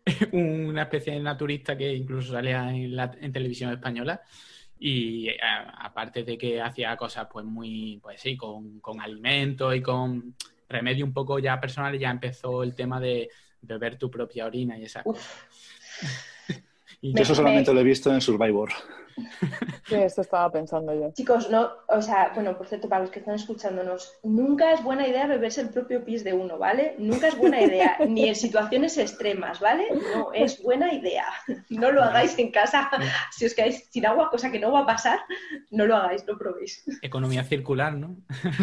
[0.32, 4.22] una especie de naturista que incluso salía en, la, televisión española.
[4.80, 9.82] Y eh, aparte de que hacía cosas pues muy, pues sí, con, con alimentos y
[9.82, 10.36] con
[10.70, 13.30] remedio un poco ya personal, ya empezó el tema de
[13.62, 15.04] beber tu propia orina y esa
[17.02, 18.70] y eso solamente lo he visto en Survivor.
[19.88, 21.12] Sí, esto estaba pensando yo.
[21.14, 25.08] Chicos, no, o sea, bueno, por cierto, para los que están escuchándonos, nunca es buena
[25.08, 26.96] idea beberse el propio pis de uno, ¿vale?
[26.98, 29.86] Nunca es buena idea, ni en situaciones extremas, ¿vale?
[30.14, 31.26] No es buena idea.
[31.70, 32.90] No lo hagáis en casa.
[33.32, 35.20] Si os quedáis sin agua, cosa que no va a pasar,
[35.72, 36.84] no lo hagáis, no probéis.
[37.02, 38.18] Economía circular, ¿no?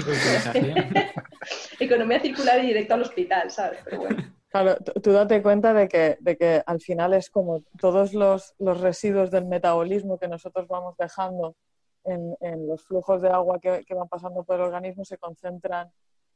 [1.80, 3.80] Economía circular y directo al hospital, ¿sabes?
[3.84, 4.34] Pero bueno.
[4.54, 9.32] Claro, tú date cuenta de que, de que al final es como todos los, residuos
[9.32, 11.56] del metabolismo que nosotros vamos dejando
[12.04, 12.36] en,
[12.68, 15.90] los flujos de agua que, van pasando por el organismo se concentran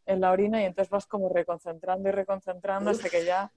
[0.04, 3.52] en la orina y entonces vas como reconcentrando y reconcentrando hasta que ya,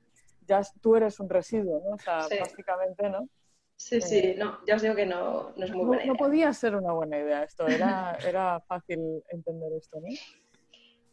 [0.46, 1.96] ya tú eres un residuo, ¿no?
[1.96, 3.28] O sea, básicamente, ¿no?
[3.76, 6.14] Sí, sí, eh, no, ya os digo que no, es muy buena idea.
[6.14, 10.08] No podía ser una buena idea esto, era, era fácil entender esto, ¿no?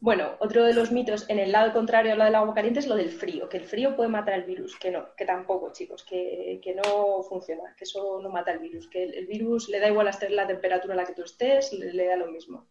[0.00, 2.87] Bueno, otro de los mitos en el lado contrario a lo del agua caliente es
[2.87, 6.04] lo del frío, que el frío puede matar el virus, que no, que tampoco, chicos,
[6.04, 10.06] que, no funciona, que eso no mata el virus, que el, virus le da igual
[10.06, 12.68] a la temperatura a la que tú estés, le, da lo mismo.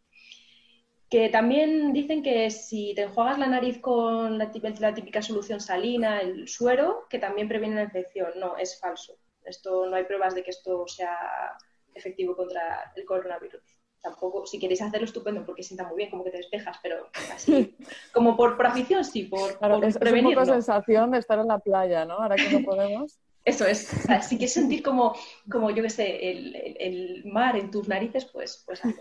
[1.10, 6.22] Que también dicen que si te enjuagas la nariz con la la típica solución salina,
[6.22, 8.32] el suero, que también previene la infección.
[8.38, 9.18] No, es falso.
[9.44, 11.58] Esto no hay pruebas de que esto sea
[11.94, 16.32] efectivo contra el coronavirus tampoco, si queréis hacerlo estupendo porque sienta muy bien, como que
[16.32, 17.76] te despejas, pero así,
[18.14, 21.48] como por, por afición, sí, por, claro, es, Es un poco sensación de estar en
[21.48, 22.16] la playa, ¿no?
[22.16, 23.20] Ahora que no podemos.
[23.44, 25.16] Eso es, o sea, si quieres sentir como,
[25.50, 28.82] como yo qué sé, el, el, mar en tus narices, pues, pues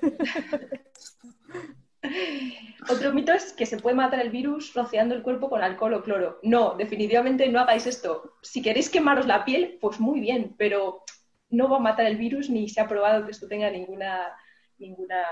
[2.89, 6.05] Otro mito es que se puede matar el virus rociando el cuerpo con alcohol o
[6.05, 6.39] cloro.
[6.45, 8.37] No, definitivamente no hagáis esto.
[8.43, 11.03] Si queréis quemaros la piel, pues muy bien, pero
[11.51, 14.33] no va a matar el virus ni se ha probado que esto tenga ninguna
[14.79, 15.25] ninguna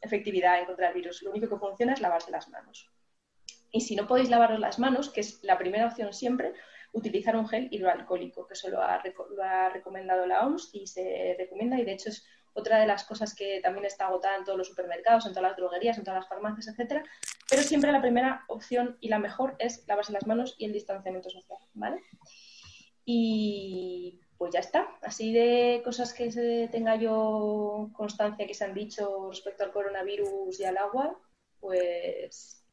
[0.00, 1.22] efectividad en contra del virus.
[1.22, 2.90] Lo único que funciona es lavarse las manos.
[3.72, 6.54] Y si no podéis lavaros las manos, que es la primera opción siempre,
[6.92, 11.84] utilizar un gel hidroalcohólico, que eso lo ha, recomendado la OMS y se recomienda y
[11.84, 15.24] de hecho es otra de las cosas que también está agotada en todos los supermercados,
[15.24, 17.04] en todas las droguerías, en todas las farmacias, etcétera.
[17.48, 21.30] Pero siempre la primera opción y la mejor es lavarse las manos y el distanciamiento
[21.30, 22.02] social, ¿vale?
[23.04, 24.88] Y pues ya está.
[25.02, 26.30] Así de cosas que
[26.72, 31.14] tenga yo constancia que se han dicho respecto al coronavirus y al agua,
[31.60, 32.64] pues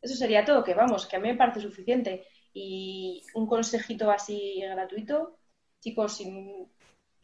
[0.00, 2.26] eso sería todo, que vamos, que a mí me parece suficiente.
[2.52, 5.38] Y un consejito así gratuito,
[5.78, 6.66] chicos, si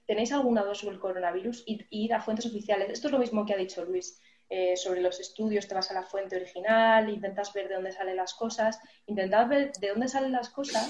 [0.06, 2.90] tenéis alguna duda sobre el coronavirus, id, a fuentes oficiales.
[2.90, 4.20] Esto es lo mismo que ha dicho Luis.
[4.48, 8.16] Eh, sobre los estudios, te vas a la fuente original, intentas ver de dónde salen
[8.16, 10.88] las cosas, intentad ver de dónde salen las cosas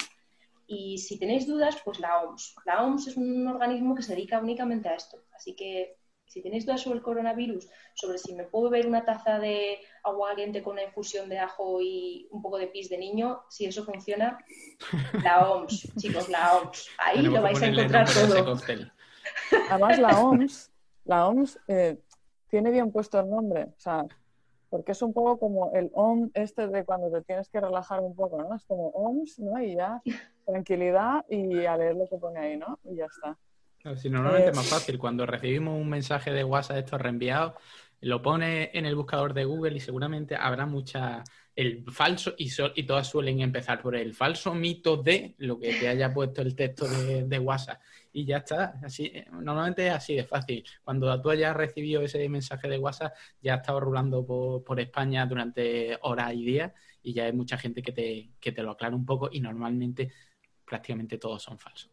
[0.71, 2.55] y si tenéis dudas, pues la OMS.
[2.67, 5.25] La OMS es un organismo que se dedica únicamente a esto.
[5.35, 9.39] Así que si tenéis dudas sobre el coronavirus, sobre si me puedo beber una taza
[9.39, 13.45] de agua caliente con una infusión de ajo y un poco de pis de niño,
[13.49, 14.45] si eso funciona,
[15.25, 16.87] la OMS, chicos, la OMS.
[16.99, 18.59] Ahí lo vais a encontrar todo.
[19.71, 20.71] Además, la OMS,
[21.05, 21.99] la OMS eh,
[22.49, 23.65] tiene bien puesto el nombre.
[23.75, 24.05] O sea,
[24.71, 28.15] porque es un poco como el OM este de cuando te tienes que relajar un
[28.15, 28.55] poco, ¿no?
[28.55, 29.63] Es como OMS, ¿no?
[29.63, 30.03] Y ya,
[30.47, 32.79] tranquilidad y a leer lo que pone ahí, ¿no?
[32.85, 33.37] Y ya está.
[33.97, 37.55] si normalmente es más fácil, cuando recibimos un mensaje de WhatsApp de estos reenviados,
[38.01, 41.25] lo pone en el buscador de Google y seguramente habrá mucha
[41.57, 45.89] el falso y, y todas suelen empezar por el falso mito de lo que te
[45.89, 47.81] haya puesto el texto de, de WhatsApp
[48.19, 48.81] y ya está.
[48.83, 50.65] Así, eh, normalmente es así de fácil.
[50.83, 55.97] Cuando tú hayas recibido ese mensaje de WhatsApp, ya has estado rulando por, España durante
[56.03, 59.07] horas y días y ya hay mucha gente que te, que te lo aclara un
[59.07, 60.13] poco y normalmente
[60.65, 61.91] prácticamente todos son falsos.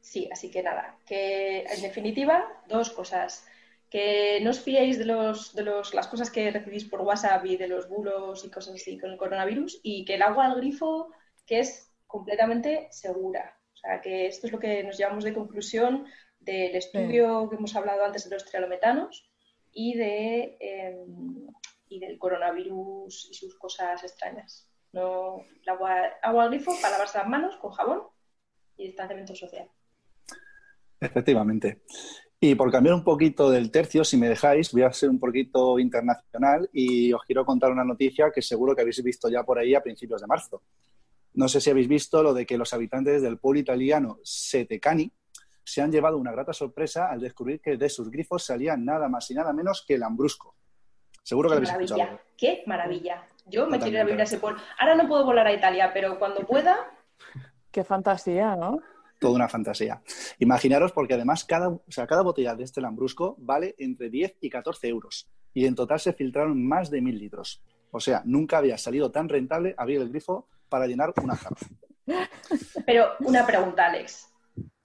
[0.00, 3.46] Sí, así que nada, que en definitiva, dos cosas.
[3.90, 7.56] Que no os fiéis de, los, de los, las cosas que recibís por WhatsApp y
[7.56, 11.10] de los bulos y cosas así con el coronavirus y que el agua al grifo,
[11.46, 13.56] que es completamente segura.
[13.84, 16.06] O sea, que esto es lo que nos llevamos de conclusión
[16.40, 19.30] del estudio que hemos hablado antes de los trialometanos
[19.72, 21.46] y, de, em,
[21.88, 24.70] y del coronavirus y sus cosas extrañas.
[24.92, 28.04] No, el agua, agua al grifo para lavarse las manos con jabón
[28.78, 29.68] y distanciamiento social.
[30.98, 31.82] Efectivamente.
[32.40, 35.78] Y por cambiar un poquito del tercio, si me dejáis, voy a ser un poquito
[35.78, 39.74] internacional y os quiero contar una noticia que seguro que habéis visto ya por ahí
[39.74, 40.62] a principios de marzo.
[41.34, 45.12] No sé si habéis visto lo de que los habitantes del pueblo italiano Setecani
[45.64, 49.30] se han llevado una grata sorpresa al descubrir que de sus grifos salían nada más
[49.30, 50.54] y nada menos que el Ambrusco.
[51.22, 52.22] Seguro que lo habéis maravilla.
[52.36, 53.28] Qué maravilla.
[53.46, 54.60] Yo me quiero ir a vivir a ese pueblo.
[54.78, 56.76] Ahora no puedo volar a Italia, pero cuando pueda.
[57.70, 58.80] Qué fantasía, ¿no?
[59.24, 60.02] toda una fantasía.
[60.38, 64.50] Imaginaros, porque además cada, o sea, cada botella de este Lambrusco vale entre 10 y
[64.50, 65.30] 14 euros.
[65.54, 67.62] Y en total se filtraron más de mil litros.
[67.90, 71.56] O sea, nunca había salido tan rentable abrir el grifo para llenar una jarra.
[72.86, 74.28] Pero una pregunta, Alex.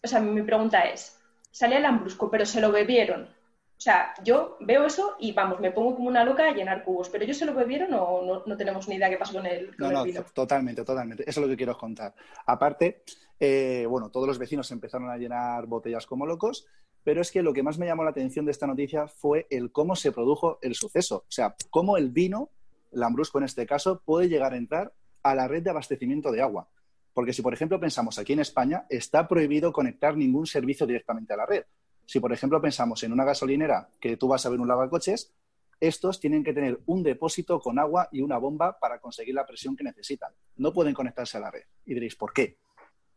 [0.04, 1.20] O sea, mi pregunta es,
[1.52, 3.24] salía el Lambrusco, pero se lo bebieron.
[3.24, 7.10] O sea, yo veo eso y vamos, me pongo como una loca a llenar cubos.
[7.10, 9.89] ¿Pero ellos se lo bebieron o no, tenemos ni idea qué pasó con el, no,
[9.89, 11.24] no, totalmente, totalmente.
[11.26, 12.13] Eso es lo que quiero contar.
[12.46, 13.04] Aparte,
[13.39, 16.68] eh, bueno, todos los vecinos empezaron a llenar botellas como locos,
[17.06, 19.72] pero es que lo que más me llamó la atención de esta noticia fue el
[19.72, 21.20] cómo se produjo el suceso.
[21.20, 22.50] O sea, cómo el vino,
[22.92, 26.69] Lambrusco en este caso, puede llegar a entrar a la red de abastecimiento de agua.
[27.13, 31.38] Porque si, por ejemplo, pensamos aquí en España, está prohibido conectar ningún servicio directamente a
[31.38, 31.65] la red.
[32.05, 35.34] Si, por ejemplo, pensamos en una gasolinera que tú vas a ver un lavacoches,
[35.79, 39.75] estos tienen que tener un depósito con agua y una bomba para conseguir la presión
[39.75, 40.34] que necesitan.
[40.58, 41.63] No pueden conectarse a la red.
[41.86, 42.58] Y diréis, ¿por qué?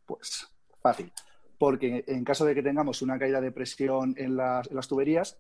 [0.06, 0.46] Pues
[0.80, 1.12] fácil.
[1.58, 5.38] Porque en caso de que tengamos una caída de presión en las, tuberías,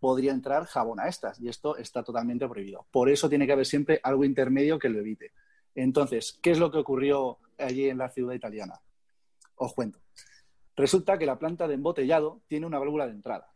[0.00, 2.86] podría entrar jabón a estas y esto está totalmente prohibido.
[2.90, 5.32] Por eso tiene que haber siempre algo intermedio que lo evite.
[5.82, 8.80] Entonces, ¿qué es lo que ocurrió allí en la ciudad italiana?
[9.54, 10.00] Os cuento.
[10.74, 13.52] Resulta que la planta de embotellado tiene una válvula de entrada,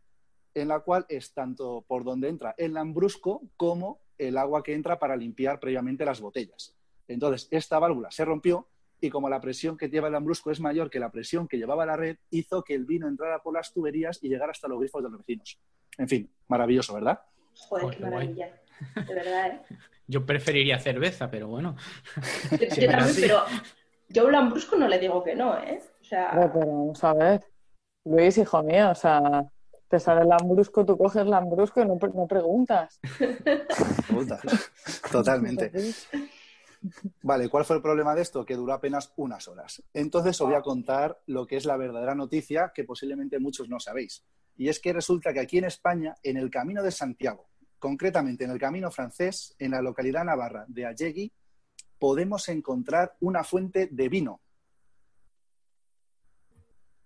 [0.54, 5.00] en la cual es tanto por donde entra el lambrusco como el agua que entra
[5.00, 6.76] para limpiar previamente las botellas.
[7.08, 8.68] Entonces, esta válvula se rompió
[9.00, 11.84] y como la presión que lleva el lambrusco es mayor que la presión que llevaba
[11.84, 15.02] la red, hizo que el vino entrara por las tuberías y llegara hasta los grifos
[15.02, 15.58] de los vecinos.
[15.98, 17.20] En fin, maravilloso, ¿verdad?
[17.68, 18.61] Joder, qué maravilla.
[19.06, 19.62] De verdad, ¿eh?
[20.06, 21.76] Yo preferiría cerveza, pero bueno.
[22.50, 22.58] Yo,
[22.90, 23.44] también, pero
[24.08, 25.80] yo a un lambrusco no le digo que no, ¿eh?
[26.00, 26.30] O sea...
[26.32, 27.40] Pero, vamos a ver.
[28.04, 29.44] Luis, hijo mío, o sea,
[29.88, 33.00] te sale el lambrusco, tú coges el lambrusco y no, no preguntas.
[34.06, 34.40] Preguntas,
[35.10, 35.70] totalmente.
[37.22, 38.44] Vale, ¿cuál fue el problema de esto?
[38.44, 39.82] Que duró apenas unas horas.
[39.94, 43.78] Entonces os voy a contar lo que es la verdadera noticia que posiblemente muchos no
[43.78, 44.24] sabéis.
[44.56, 47.48] Y es que resulta que aquí en España, en el Camino de Santiago,
[47.82, 51.32] concretamente en el Camino francés, en la localidad navarra de Allegui,
[51.98, 54.40] podemos encontrar una fuente de vino.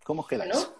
[0.04, 0.70] ¿Cómo os quedáis?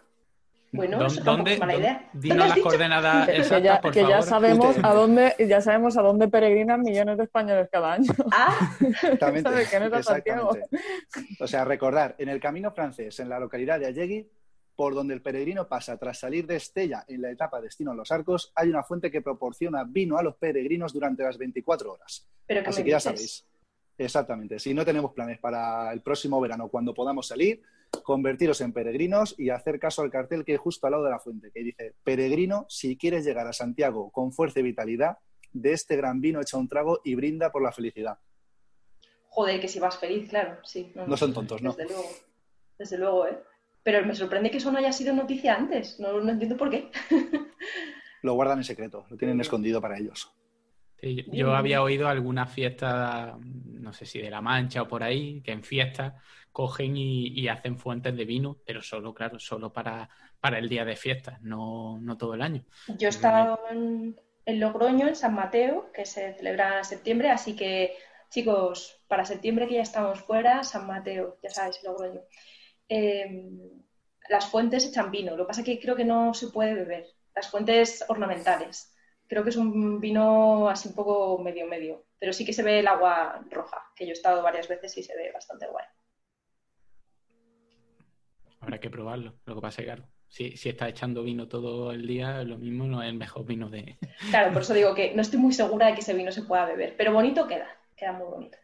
[0.71, 2.11] Bueno, eso ¿Dónde, es mala idea.
[2.13, 6.03] Dinos las coordenadas exactas, que ya, por que ya sabemos a dónde ya sabemos a
[6.03, 8.13] dónde peregrinan millones de españoles cada año.
[8.31, 9.63] Ah, exactamente.
[9.97, 10.67] exactamente.
[11.41, 14.29] O sea, recordar, en el camino francés, en la localidad de Allegui,
[14.77, 18.13] por donde el peregrino pasa tras salir de Estella en la etapa destino a los
[18.13, 22.29] arcos, hay una fuente que proporciona vino a los peregrinos durante las 24 horas.
[22.47, 23.47] Pero Así que ya sabéis.
[23.99, 24.59] Exactamente.
[24.59, 27.63] Si no tenemos planes para el próximo verano, cuando podamos salir,
[28.03, 31.19] convertiros en peregrinos y hacer caso al cartel que hay justo al lado de la
[31.19, 35.19] fuente, que dice, peregrino, si quieres llegar a Santiago con fuerza y vitalidad,
[35.53, 38.19] de este gran vino echa un trago y brinda por la felicidad.
[39.29, 40.93] Joder, que si vas feliz, claro, sí.
[40.95, 41.73] No, son tontos, ¿no?
[41.73, 42.09] Desde luego,
[42.79, 43.39] desde luego, ¿eh?
[43.87, 46.91] Pero me sorprende que eso no haya sido noticia antes, no, no entiendo por qué.
[48.23, 50.37] lo guardan en secreto, lo tienen escondido para ellos
[51.03, 55.53] yo había oído alguna fiesta, no sé si de La Mancha o por ahí, que
[55.53, 56.15] en fiestas
[56.53, 60.09] cogen y, hacen fuentes de vino, pero solo, claro, solo para,
[60.41, 62.65] para el día de fiestas, no, no todo el año.
[62.99, 64.17] Yo he estado en,
[64.47, 67.95] Logroño, en San Mateo, que se celebra en septiembre, así que
[68.31, 72.23] chicos, para septiembre que ya estamos fuera, San Mateo, ya sabéis, Logroño.
[72.89, 73.83] Em,
[74.29, 77.07] las fuentes echan vino, lo que pasa es que creo que no se puede beber,
[77.35, 78.93] las fuentes ornamentales
[79.27, 82.81] creo que es un vino así un poco medio medio, pero sí que se ve
[82.81, 85.85] el agua roja, que yo he estado varias veces y se ve bastante guay.
[88.61, 89.35] Habrá que probarlo.
[89.45, 92.59] Lo que pasa es que, claro, si, si está echando vino todo el día, lo
[92.59, 93.99] mismo no es el mejor vino de.
[94.31, 96.65] Claro, por eso digo que no estoy muy segura de que ese vino se pueda
[96.65, 98.59] beber, pero bonito queda, queda muy bonito.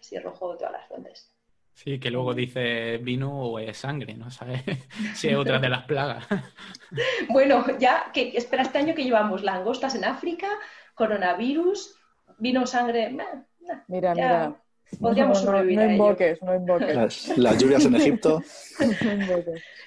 [0.00, 1.35] Así rojo de todas las fuentes.
[1.76, 4.62] Sí, que luego dice vino o es sangre, ¿no sabes?
[5.14, 6.26] si es otra de las plagas.
[7.28, 10.48] bueno, ya que espera este año que llevamos langostas en África,
[10.94, 11.94] coronavirus,
[12.38, 13.14] vino, sangre.
[13.88, 14.62] mira, mira.
[14.98, 15.78] Podríamos sobrevivir.
[15.78, 17.36] No, invoques, no invoques.
[17.36, 18.40] Las, lluvias en Egipto.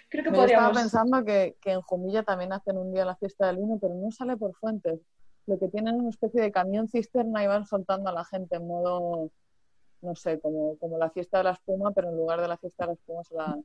[0.10, 0.46] Creo que podríamos.
[0.46, 3.96] Estaba pensando que, que, en Jumilla también hacen un día la fiesta del vino, pero
[3.96, 5.00] no sale por fuentes.
[5.48, 8.58] Lo que tienen es una especie de camión cisterna y van soltando a la gente
[8.58, 9.32] en modo
[10.02, 12.84] no sé, como, como la fiesta de la espuma, pero en lugar de la fiesta
[12.84, 13.58] de la espuma se la,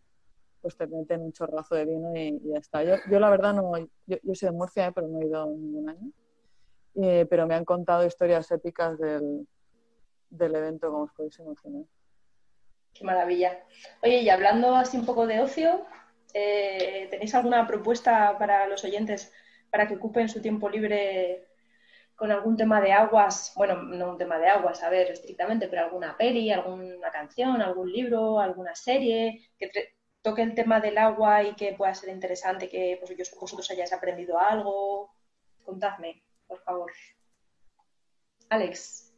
[0.61, 2.83] pues te meten un chorrazo de vino y, ya está.
[2.83, 4.93] Yo, yo, la verdad no, yo, yo soy de Murcia, ¿eh?
[4.95, 7.27] pero no he ido ningún año.
[7.29, 9.47] pero me han contado historias épicas del,
[10.31, 11.85] del evento, como os podéis imaginar.
[12.93, 13.59] Qué maravilla.
[14.03, 15.85] Oye, y hablando así un poco de ocio,
[16.33, 19.33] eh, ¿tenéis alguna propuesta para los oyentes
[19.71, 21.49] para que ocupen su tiempo libre
[22.17, 25.83] con algún tema de aguas, bueno, no un tema de aguas, a ver, estrictamente, pero
[25.83, 29.71] alguna peli, alguna canción, algún libro, alguna serie, que
[30.23, 34.39] toque el tema del agua y que pueda ser interesante, que pues, vosotros hayáis aprendido
[34.39, 35.13] algo.
[35.65, 36.93] Contadme, por favor.
[38.49, 39.13] Alex.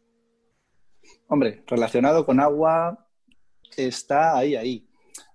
[1.28, 3.06] Hombre, relacionado con agua,
[3.76, 4.88] está ahí, ahí.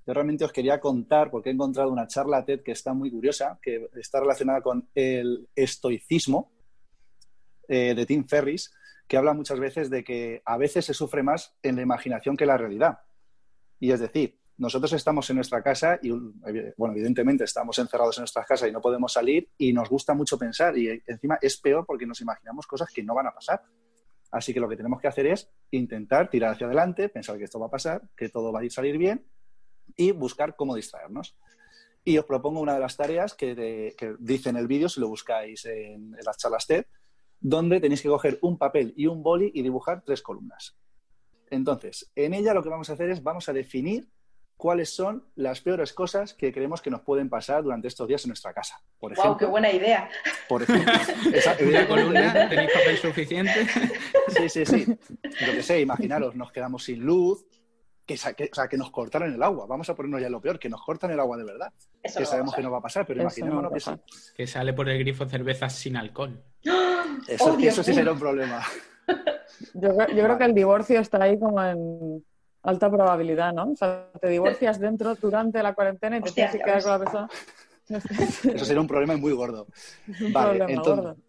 [0.06, 3.60] Yo realmente os quería contar, porque he encontrado una charla TED que está muy curiosa,
[3.62, 6.52] que está relacionada con el estoicismo,
[7.68, 8.74] eh, de Tim Ferris,
[9.08, 12.46] que habla muchas veces de que a veces se sufre más en la imaginación que
[12.46, 13.00] en la realidad.
[13.80, 18.46] Y es decir, nosotros estamos en nuestra casa y, bueno, evidentemente estamos encerrados en nuestras
[18.46, 22.06] casas y no podemos salir y nos gusta mucho pensar y encima es peor porque
[22.06, 23.64] nos imaginamos cosas que no van a pasar.
[24.30, 27.60] Así que lo que tenemos que hacer es intentar tirar hacia adelante, pensar que esto
[27.60, 29.26] va a pasar, que todo va a ir salir bien
[29.98, 31.36] y buscar cómo distraernos.
[32.04, 35.66] Y os propongo una de las tareas que, dice en el vídeo, si lo buscáis
[35.66, 36.86] en, en las charlas TED,
[37.42, 40.78] donde tenéis que coger un papel y un boli y dibujar tres columnas.
[41.50, 44.08] Entonces, en ella lo que vamos a hacer es vamos a definir
[44.56, 48.30] cuáles son las peores cosas que creemos que nos pueden pasar durante estos días en
[48.30, 48.80] nuestra casa.
[49.00, 50.08] Por ejemplo, qué buena idea!
[50.48, 50.94] Por ejemplo,
[51.34, 53.68] esa, columna, ¿tenéis papel suficiente?
[54.28, 54.86] Sí, sí, sí.
[55.48, 57.44] Lo que sé, imaginaros, nos quedamos sin luz,
[58.06, 59.66] que, o sea, que nos cortaran el agua.
[59.66, 61.74] Vamos a ponernos ya lo peor, que nos cortan el agua de verdad.
[62.04, 63.92] que sabemos que no va a pasar, pero imaginémonos que sí.
[64.36, 66.44] Que sale por el grifo cervezas sin alcohol.
[67.32, 68.62] Eso, eso sí será un problema.
[69.74, 72.26] Yo, creo que el divorcio está ahí como en
[72.64, 73.72] alta probabilidad, ¿no?
[73.72, 77.00] O sea, te divorcias dentro durante la cuarentena y te tienes que quedar con la
[77.00, 77.30] persona.
[78.54, 79.68] Eso sería un problema muy gordo.
[80.34, 81.24] vale, entonces,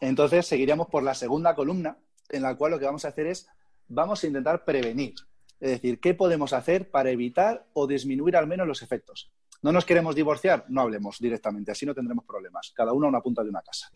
[0.00, 1.96] entonces seguiríamos por la segunda columna,
[2.28, 3.48] en la cual lo que vamos a hacer es,
[3.88, 5.14] vamos a intentar prevenir.
[5.60, 9.30] Es decir, ¿qué podemos hacer para evitar o disminuir al menos los efectos?
[9.62, 10.64] ¿No nos queremos divorciar?
[10.68, 12.72] No hablemos directamente, así no tendremos problemas.
[12.74, 13.90] Cada uno a una punta de una casa.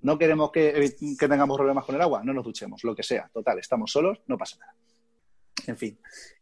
[0.00, 3.28] No queremos que, tengamos problemas con el agua, no nos duchemos, lo que sea.
[3.32, 4.74] Total, estamos solos, no pasa nada.
[5.66, 5.98] En fin.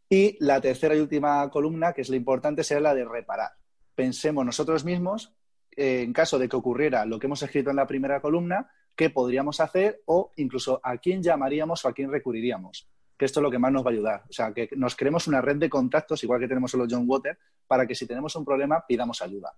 [0.09, 3.53] Y la tercera y última columna, que es la importante, será la de reparar.
[3.95, 5.33] Pensemos nosotros mismos,
[5.75, 9.11] eh, en caso de que ocurriera lo que hemos escrito en la primera columna, qué
[9.11, 12.89] podríamos hacer o incluso a quién llamaríamos o a quién recurriríamos.
[13.17, 14.23] Que esto es lo que más nos va a ayudar.
[14.29, 17.39] O sea, que nos creemos una red de contactos, igual que tenemos solo John Water,
[17.67, 19.55] para que si tenemos un problema pidamos ayuda.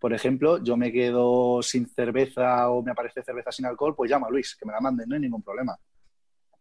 [0.00, 4.26] Por ejemplo, yo me quedo sin cerveza o me aparece cerveza sin alcohol, pues llamo
[4.26, 5.76] a Luis, que me la mande, no hay ningún problema.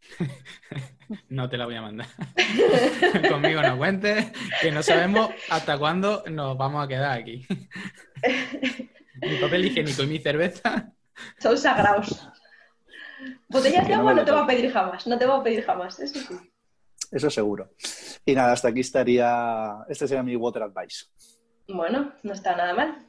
[1.28, 2.06] No te la voy a mandar.
[3.30, 4.32] Conmigo no cuentes,
[4.62, 7.48] que no sabemos hasta cuándo nos vamos a quedar aquí.
[9.22, 10.94] Mi papel higiénico y mi cerveza.
[11.40, 12.30] Son sagrados.
[13.50, 16.00] Botellas de agua no te va a pedir jamás, no te va a pedir jamás,
[16.00, 16.40] eso sí.
[17.12, 17.72] Eso seguro.
[18.24, 21.08] Y nada, hasta aquí estaría, este sería mi water advice.
[21.68, 23.09] Bueno, no está nada mal.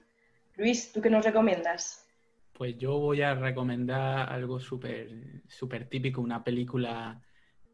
[0.56, 2.06] Luis, ¿tú qué nos recomiendas?
[2.52, 7.20] Pues yo voy a recomendar algo súper súper típico, una película,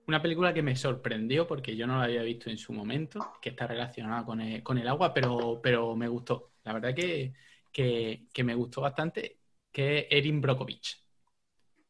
[0.07, 3.51] una película que me sorprendió porque yo no la había visto en su momento, que
[3.51, 6.53] está relacionada con el, agua, pero, pero me gustó.
[6.65, 7.35] La verdad que,
[7.73, 9.39] que, me gustó bastante,
[9.73, 11.05] que es Erin Brockovich.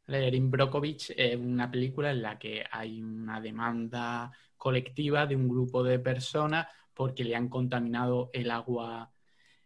[0.09, 5.83] Erin Brockovich es una película en la que hay una demanda colectiva de un grupo
[5.83, 9.13] de personas porque le han contaminado el agua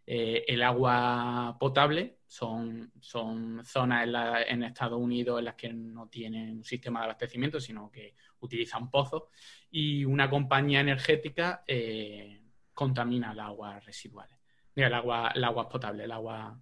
[0.05, 2.17] eh, el agua potable.
[2.27, 4.07] Son, son zonas
[4.47, 8.89] en, Estados Unidos en las que no tienen un sistema de abastecimiento, sino que utilizan
[8.89, 9.23] pozos.
[9.69, 12.41] Y una compañía energética eh,
[12.73, 14.37] contamina las aguas residuales,
[14.75, 16.57] el agua, el agua potable, el agua,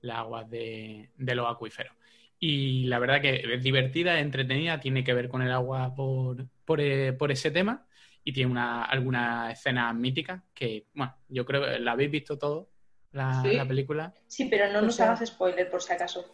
[0.00, 1.96] las aguas de, los acuíferos.
[2.40, 6.80] Y la verdad que es divertida, entretenida, tiene que ver con el agua por, por,
[6.80, 7.86] eh, por ese tema.
[8.24, 12.70] Y tiene una, alguna escena mítica que, bueno, yo creo que la habéis visto todo,
[13.14, 14.12] la, película.
[14.26, 16.32] Sí, pero no nos hagas spoiler por si acaso.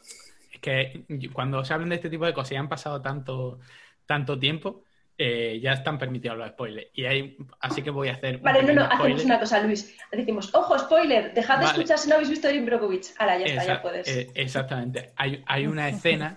[0.52, 3.60] Es que cuando se hablan de este tipo de cosas y han pasado tanto,
[4.06, 4.84] tanto tiempo,
[5.16, 6.88] eh, ya están permitidos los spoilers.
[6.94, 8.38] Y hay, así que voy a hacer.
[8.38, 9.94] Vale, no, no, hacemos una cosa, Luis.
[10.10, 13.12] Decimos, ojo, spoiler, dejad de escuchar si no habéis visto Erin Brockovich.
[13.18, 14.08] Ahora, ya está, ya puedes.
[14.08, 15.12] Eh, exactamente.
[15.16, 16.34] Hay, hay, una escena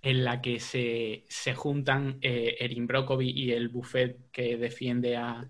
[0.00, 5.46] en la que se, se juntan eh, Erin Brockovich y el buffet que defiende a,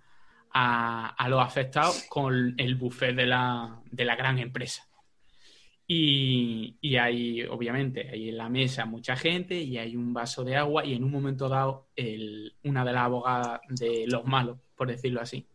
[0.55, 4.89] a, los afectados con el buffet de la, de la gran empresa.
[5.87, 10.57] Y, y, hay, obviamente, hay en la mesa mucha gente y hay un vaso de
[10.57, 14.89] agua y en un momento dado el, una de las abogadas de los malos, por
[14.89, 15.47] decirlo así,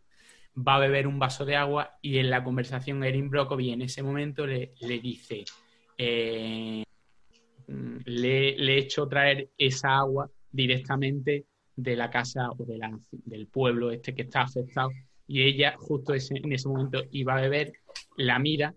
[0.56, 4.02] va a beber un vaso de agua y en la conversación Erin Brockovich en ese
[4.04, 5.44] momento le, le dice,
[5.98, 6.84] eh,
[7.66, 11.46] le, le, he hecho traer esa agua directamente
[11.82, 14.90] de la casa o de la, del pueblo este que está afectado
[15.26, 17.72] y ella justo ese, en ese momento iba a beber,
[18.16, 18.74] la mira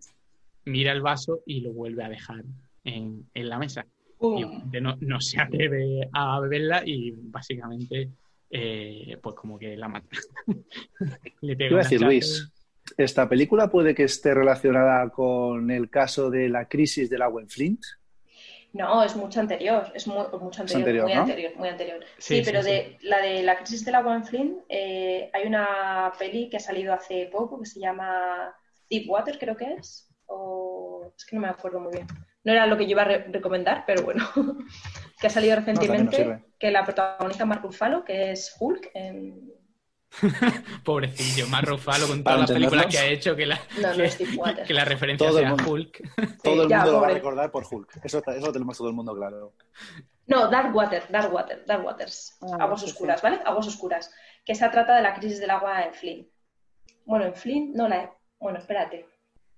[0.65, 2.43] mira el vaso y lo vuelve a dejar
[2.83, 3.85] en, la mesa.
[4.21, 4.45] Y
[4.79, 8.09] no, no, se atreve a beberla y básicamente,
[8.49, 10.07] eh, pues como que la mata.
[11.41, 12.49] Le pega decir, Luis,
[12.97, 17.49] ¿esta película puede que esté relacionada con el caso de la crisis del agua en
[17.49, 17.81] Flint?
[18.73, 22.03] No, es mucho anterior, es mucho anterior, muy anterior, muy anterior.
[22.17, 26.49] Sí, pero de la de la crisis del agua en Flint, eh, hay una peli
[26.49, 28.51] que ha salido hace poco que se llama
[28.89, 32.07] Deep Water, creo que es o es que no me acuerdo muy bien.
[32.43, 34.27] No era lo que yo iba a recomendar, pero bueno,
[35.21, 39.51] que ha salido recientemente, que la protagonista Mark Ruffalo, que es Hulk en...
[40.83, 43.59] Pobrecillo, Mark Ruffalo con todas las películas que ha hecho, que la,
[44.65, 46.41] que, la referencia sea Hulk.
[46.43, 48.93] Todo el mundo lo va a recordar por Hulk, eso, eso lo tenemos todo el
[48.93, 49.53] mundo claro.
[50.27, 53.39] No, Dark Water, Dark Water, Dark Waters, ah, aguas oscuras, ¿vale?
[53.45, 54.11] Aguas oscuras,
[54.45, 56.27] que se trata de la crisis del agua en Flint.
[57.05, 58.11] Bueno, en Flint, no la...
[58.39, 59.05] Bueno, espérate,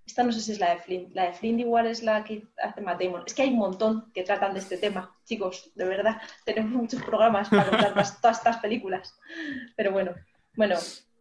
[0.05, 1.15] esta no sé si es la de Flint.
[1.15, 3.23] La de Flint igual es la que hace Matt Damon.
[3.25, 6.21] Es que hay un montón que tratan de este tema, chicos, de verdad.
[6.45, 9.17] Tenemos muchos programas para contar todas estas películas.
[9.75, 10.13] Pero bueno,
[10.57, 10.75] bueno.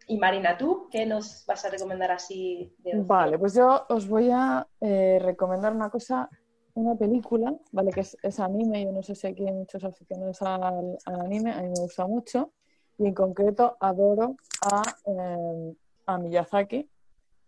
[0.07, 2.74] Y Marina, ¿tú qué nos vas a recomendar así?
[2.78, 6.28] De vale, pues yo os voy a eh, recomendar una cosa,
[6.74, 7.91] una película, ¿vale?
[7.91, 8.85] Que es, anime.
[8.85, 11.53] Yo no sé si aquí hay muchos aficionados al, anime.
[11.53, 12.53] A mí me gusta mucho.
[12.99, 15.74] Y en concreto adoro a, eh,
[16.05, 16.89] a Miyazaki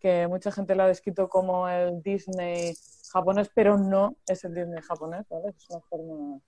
[0.00, 2.74] que mucha gente lo ha descrito como el Disney
[3.12, 5.48] japonés, pero no es el Disney japonés, ¿vale?
[5.48, 6.40] Es una forma,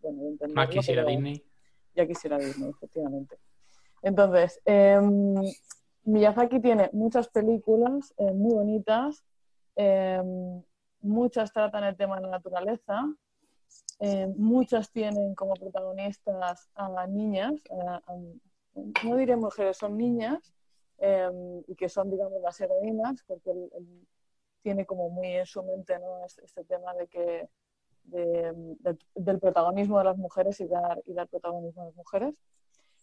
[0.00, 0.54] bueno, de entenderlo.
[0.54, 1.44] Más quisiera Disney.
[1.94, 3.36] Ya quisiera Disney, efectivamente.
[4.02, 5.34] Entonces, em,
[6.04, 9.24] Miyazaki tiene muchas películas eh, muy bonitas,
[9.76, 10.62] em,
[11.00, 13.04] muchas tratan el tema de la naturaleza,
[14.00, 17.54] em, muchas tienen como protagonistas a niñas,
[19.04, 20.52] no diré mujeres, son niñas,
[21.66, 24.06] y que son, digamos, las heroínas, porque él,
[24.62, 26.24] tiene como muy en su mente ¿no?
[26.26, 27.48] este, este tema de que
[29.14, 32.34] del protagonismo de las mujeres y dar, y dar protagonismo a las mujeres.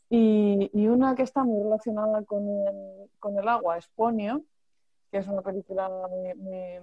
[0.10, 4.44] Y, una que está muy relacionada con el, con el, agua es Ponio,
[5.12, 6.80] que es una película muy,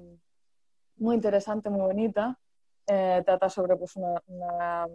[0.97, 2.39] muy, interesante, muy bonita.
[2.87, 4.87] Eh, trata sobre pues, una, una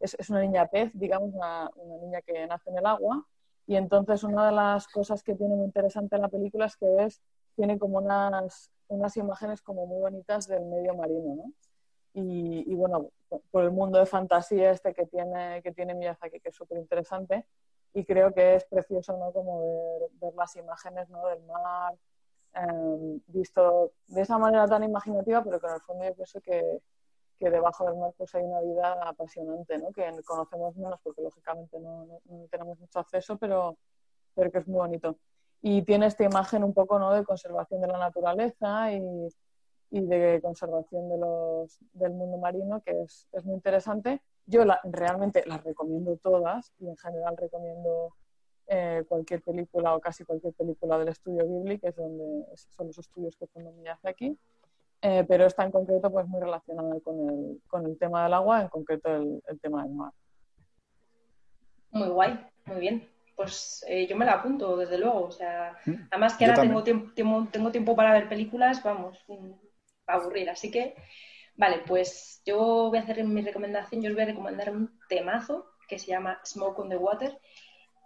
[0.00, 3.24] es, es, una niña pez, digamos, una, una niña que nace en el agua
[3.66, 7.04] y entonces una de las cosas que tiene muy interesante en la película es que
[7.04, 7.22] es,
[7.56, 11.52] tiene como unas, unas imágenes como muy bonitas del medio marino, ¿no?
[12.14, 13.10] Y, y, bueno,
[13.50, 17.44] por el mundo de fantasía este que tiene, que tiene Miyazaki, que es súper interesante,
[17.92, 19.32] y creo que es precioso, ¿no?
[19.32, 21.26] Como ver, ver las imágenes, ¿no?
[21.26, 21.94] Del mar,
[22.54, 26.80] eh, visto de esa manera tan imaginativa, pero que en el fondo yo pienso que,
[27.38, 29.90] que debajo del mar pues hay una vida apasionante, ¿no?
[29.92, 33.76] que conocemos menos porque lógicamente no, tenemos mucho acceso, pero,
[34.34, 35.16] pero que es muy bonito.
[35.62, 37.12] Y tiene esta imagen un poco ¿no?
[37.12, 39.28] de conservación de la naturaleza y,
[39.94, 44.20] y de conservación de los, del mundo marino, que es, es muy interesante.
[44.44, 48.12] Yo la, realmente las recomiendo todas y en general recomiendo
[48.66, 52.98] eh, cualquier película o casi cualquier película del estudio Ghibli, que es donde son los
[52.98, 53.72] estudios que fundó
[54.02, 54.36] aquí
[55.00, 58.62] eh, pero está en concreto pues muy relacionada con el, con el tema del agua,
[58.62, 60.12] en concreto el, el, tema del mar.
[61.92, 63.08] Muy guay, muy bien.
[63.36, 65.26] Pues eh, yo me la apunto, desde luego.
[65.26, 67.12] O sea, mm, además que ahora tengo tiempo,
[67.52, 69.22] tengo tiempo para ver películas, vamos,
[70.06, 70.50] aburrir.
[70.50, 70.94] Así que,
[71.56, 74.02] vale, pues yo voy a hacer mi recomendación.
[74.02, 77.38] Yo os voy a recomendar un temazo que se llama Smoke on the Water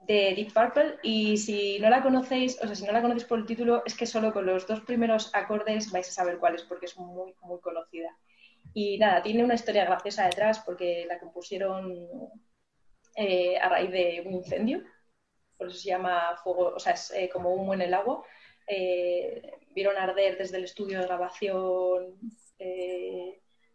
[0.03, 3.39] de Deep Purple y si no la conocéis, o sea, si no la conocéis por
[3.39, 6.63] el título, es que solo con los dos primeros acordes vais a saber cuál es
[6.63, 8.17] porque es muy, muy conocida.
[8.75, 12.09] Y nada, tiene una historia graciosa detrás porque la compusieron
[13.17, 14.83] eh, a raíz de un incendio
[15.59, 18.23] por eso se llama fuego, o sea, es eh, como humo en el agua.
[18.67, 22.19] Eh, vieron arder desde el estudio de grabación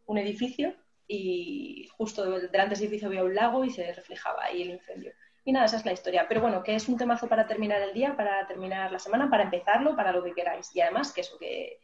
[0.05, 0.75] un edificio
[1.07, 5.13] y justo delante de ese edificio había un lago y se reflejaba ahí el incendio.
[5.45, 6.25] Y nada, esa es la historia.
[6.27, 9.43] Pero bueno, que es un temazo para terminar el día, para terminar la semana, para
[9.43, 10.73] empezarlo, para lo que queráis.
[10.75, 11.79] Y además que eso, que,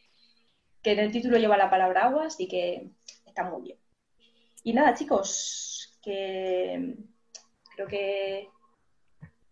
[0.81, 2.89] que en el título lleva la palabra aguas y que
[3.25, 3.77] está muy bien.
[4.63, 6.95] Y nada, chicos, que
[7.75, 8.49] creo que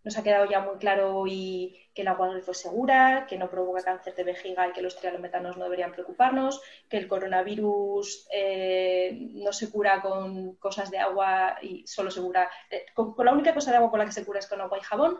[0.04, 3.50] nos ha quedado ya muy claro y que el agua dulce es segura, que no
[3.50, 9.18] provoca cáncer de vejiga y que los trialometanos no deberían preocuparnos, que el coronavirus eh,
[9.34, 13.52] no se cura con cosas de agua y solo se cura, eh, con, la única
[13.52, 15.18] cosa de agua con la que se cura es con agua y jabón,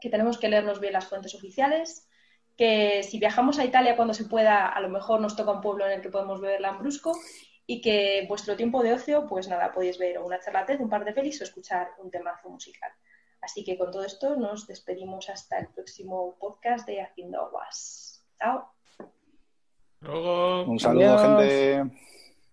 [0.00, 2.08] que tenemos que leernos bien las fuentes oficiales,
[2.56, 5.84] que si viajamos a Italia cuando se pueda, a lo mejor nos toca un pueblo
[5.84, 7.12] en el que podemos beber lambrusco
[7.66, 11.12] y que vuestro tiempo de ocio, pues nada, podéis ver una charla un par de
[11.12, 12.90] pelis o escuchar un temazo musical.
[13.42, 18.24] Así que con todo esto nos despedimos hasta el próximo podcast de Haciendo Aguas.
[18.38, 18.72] Chao.
[20.00, 22.11] Un saludo, gente.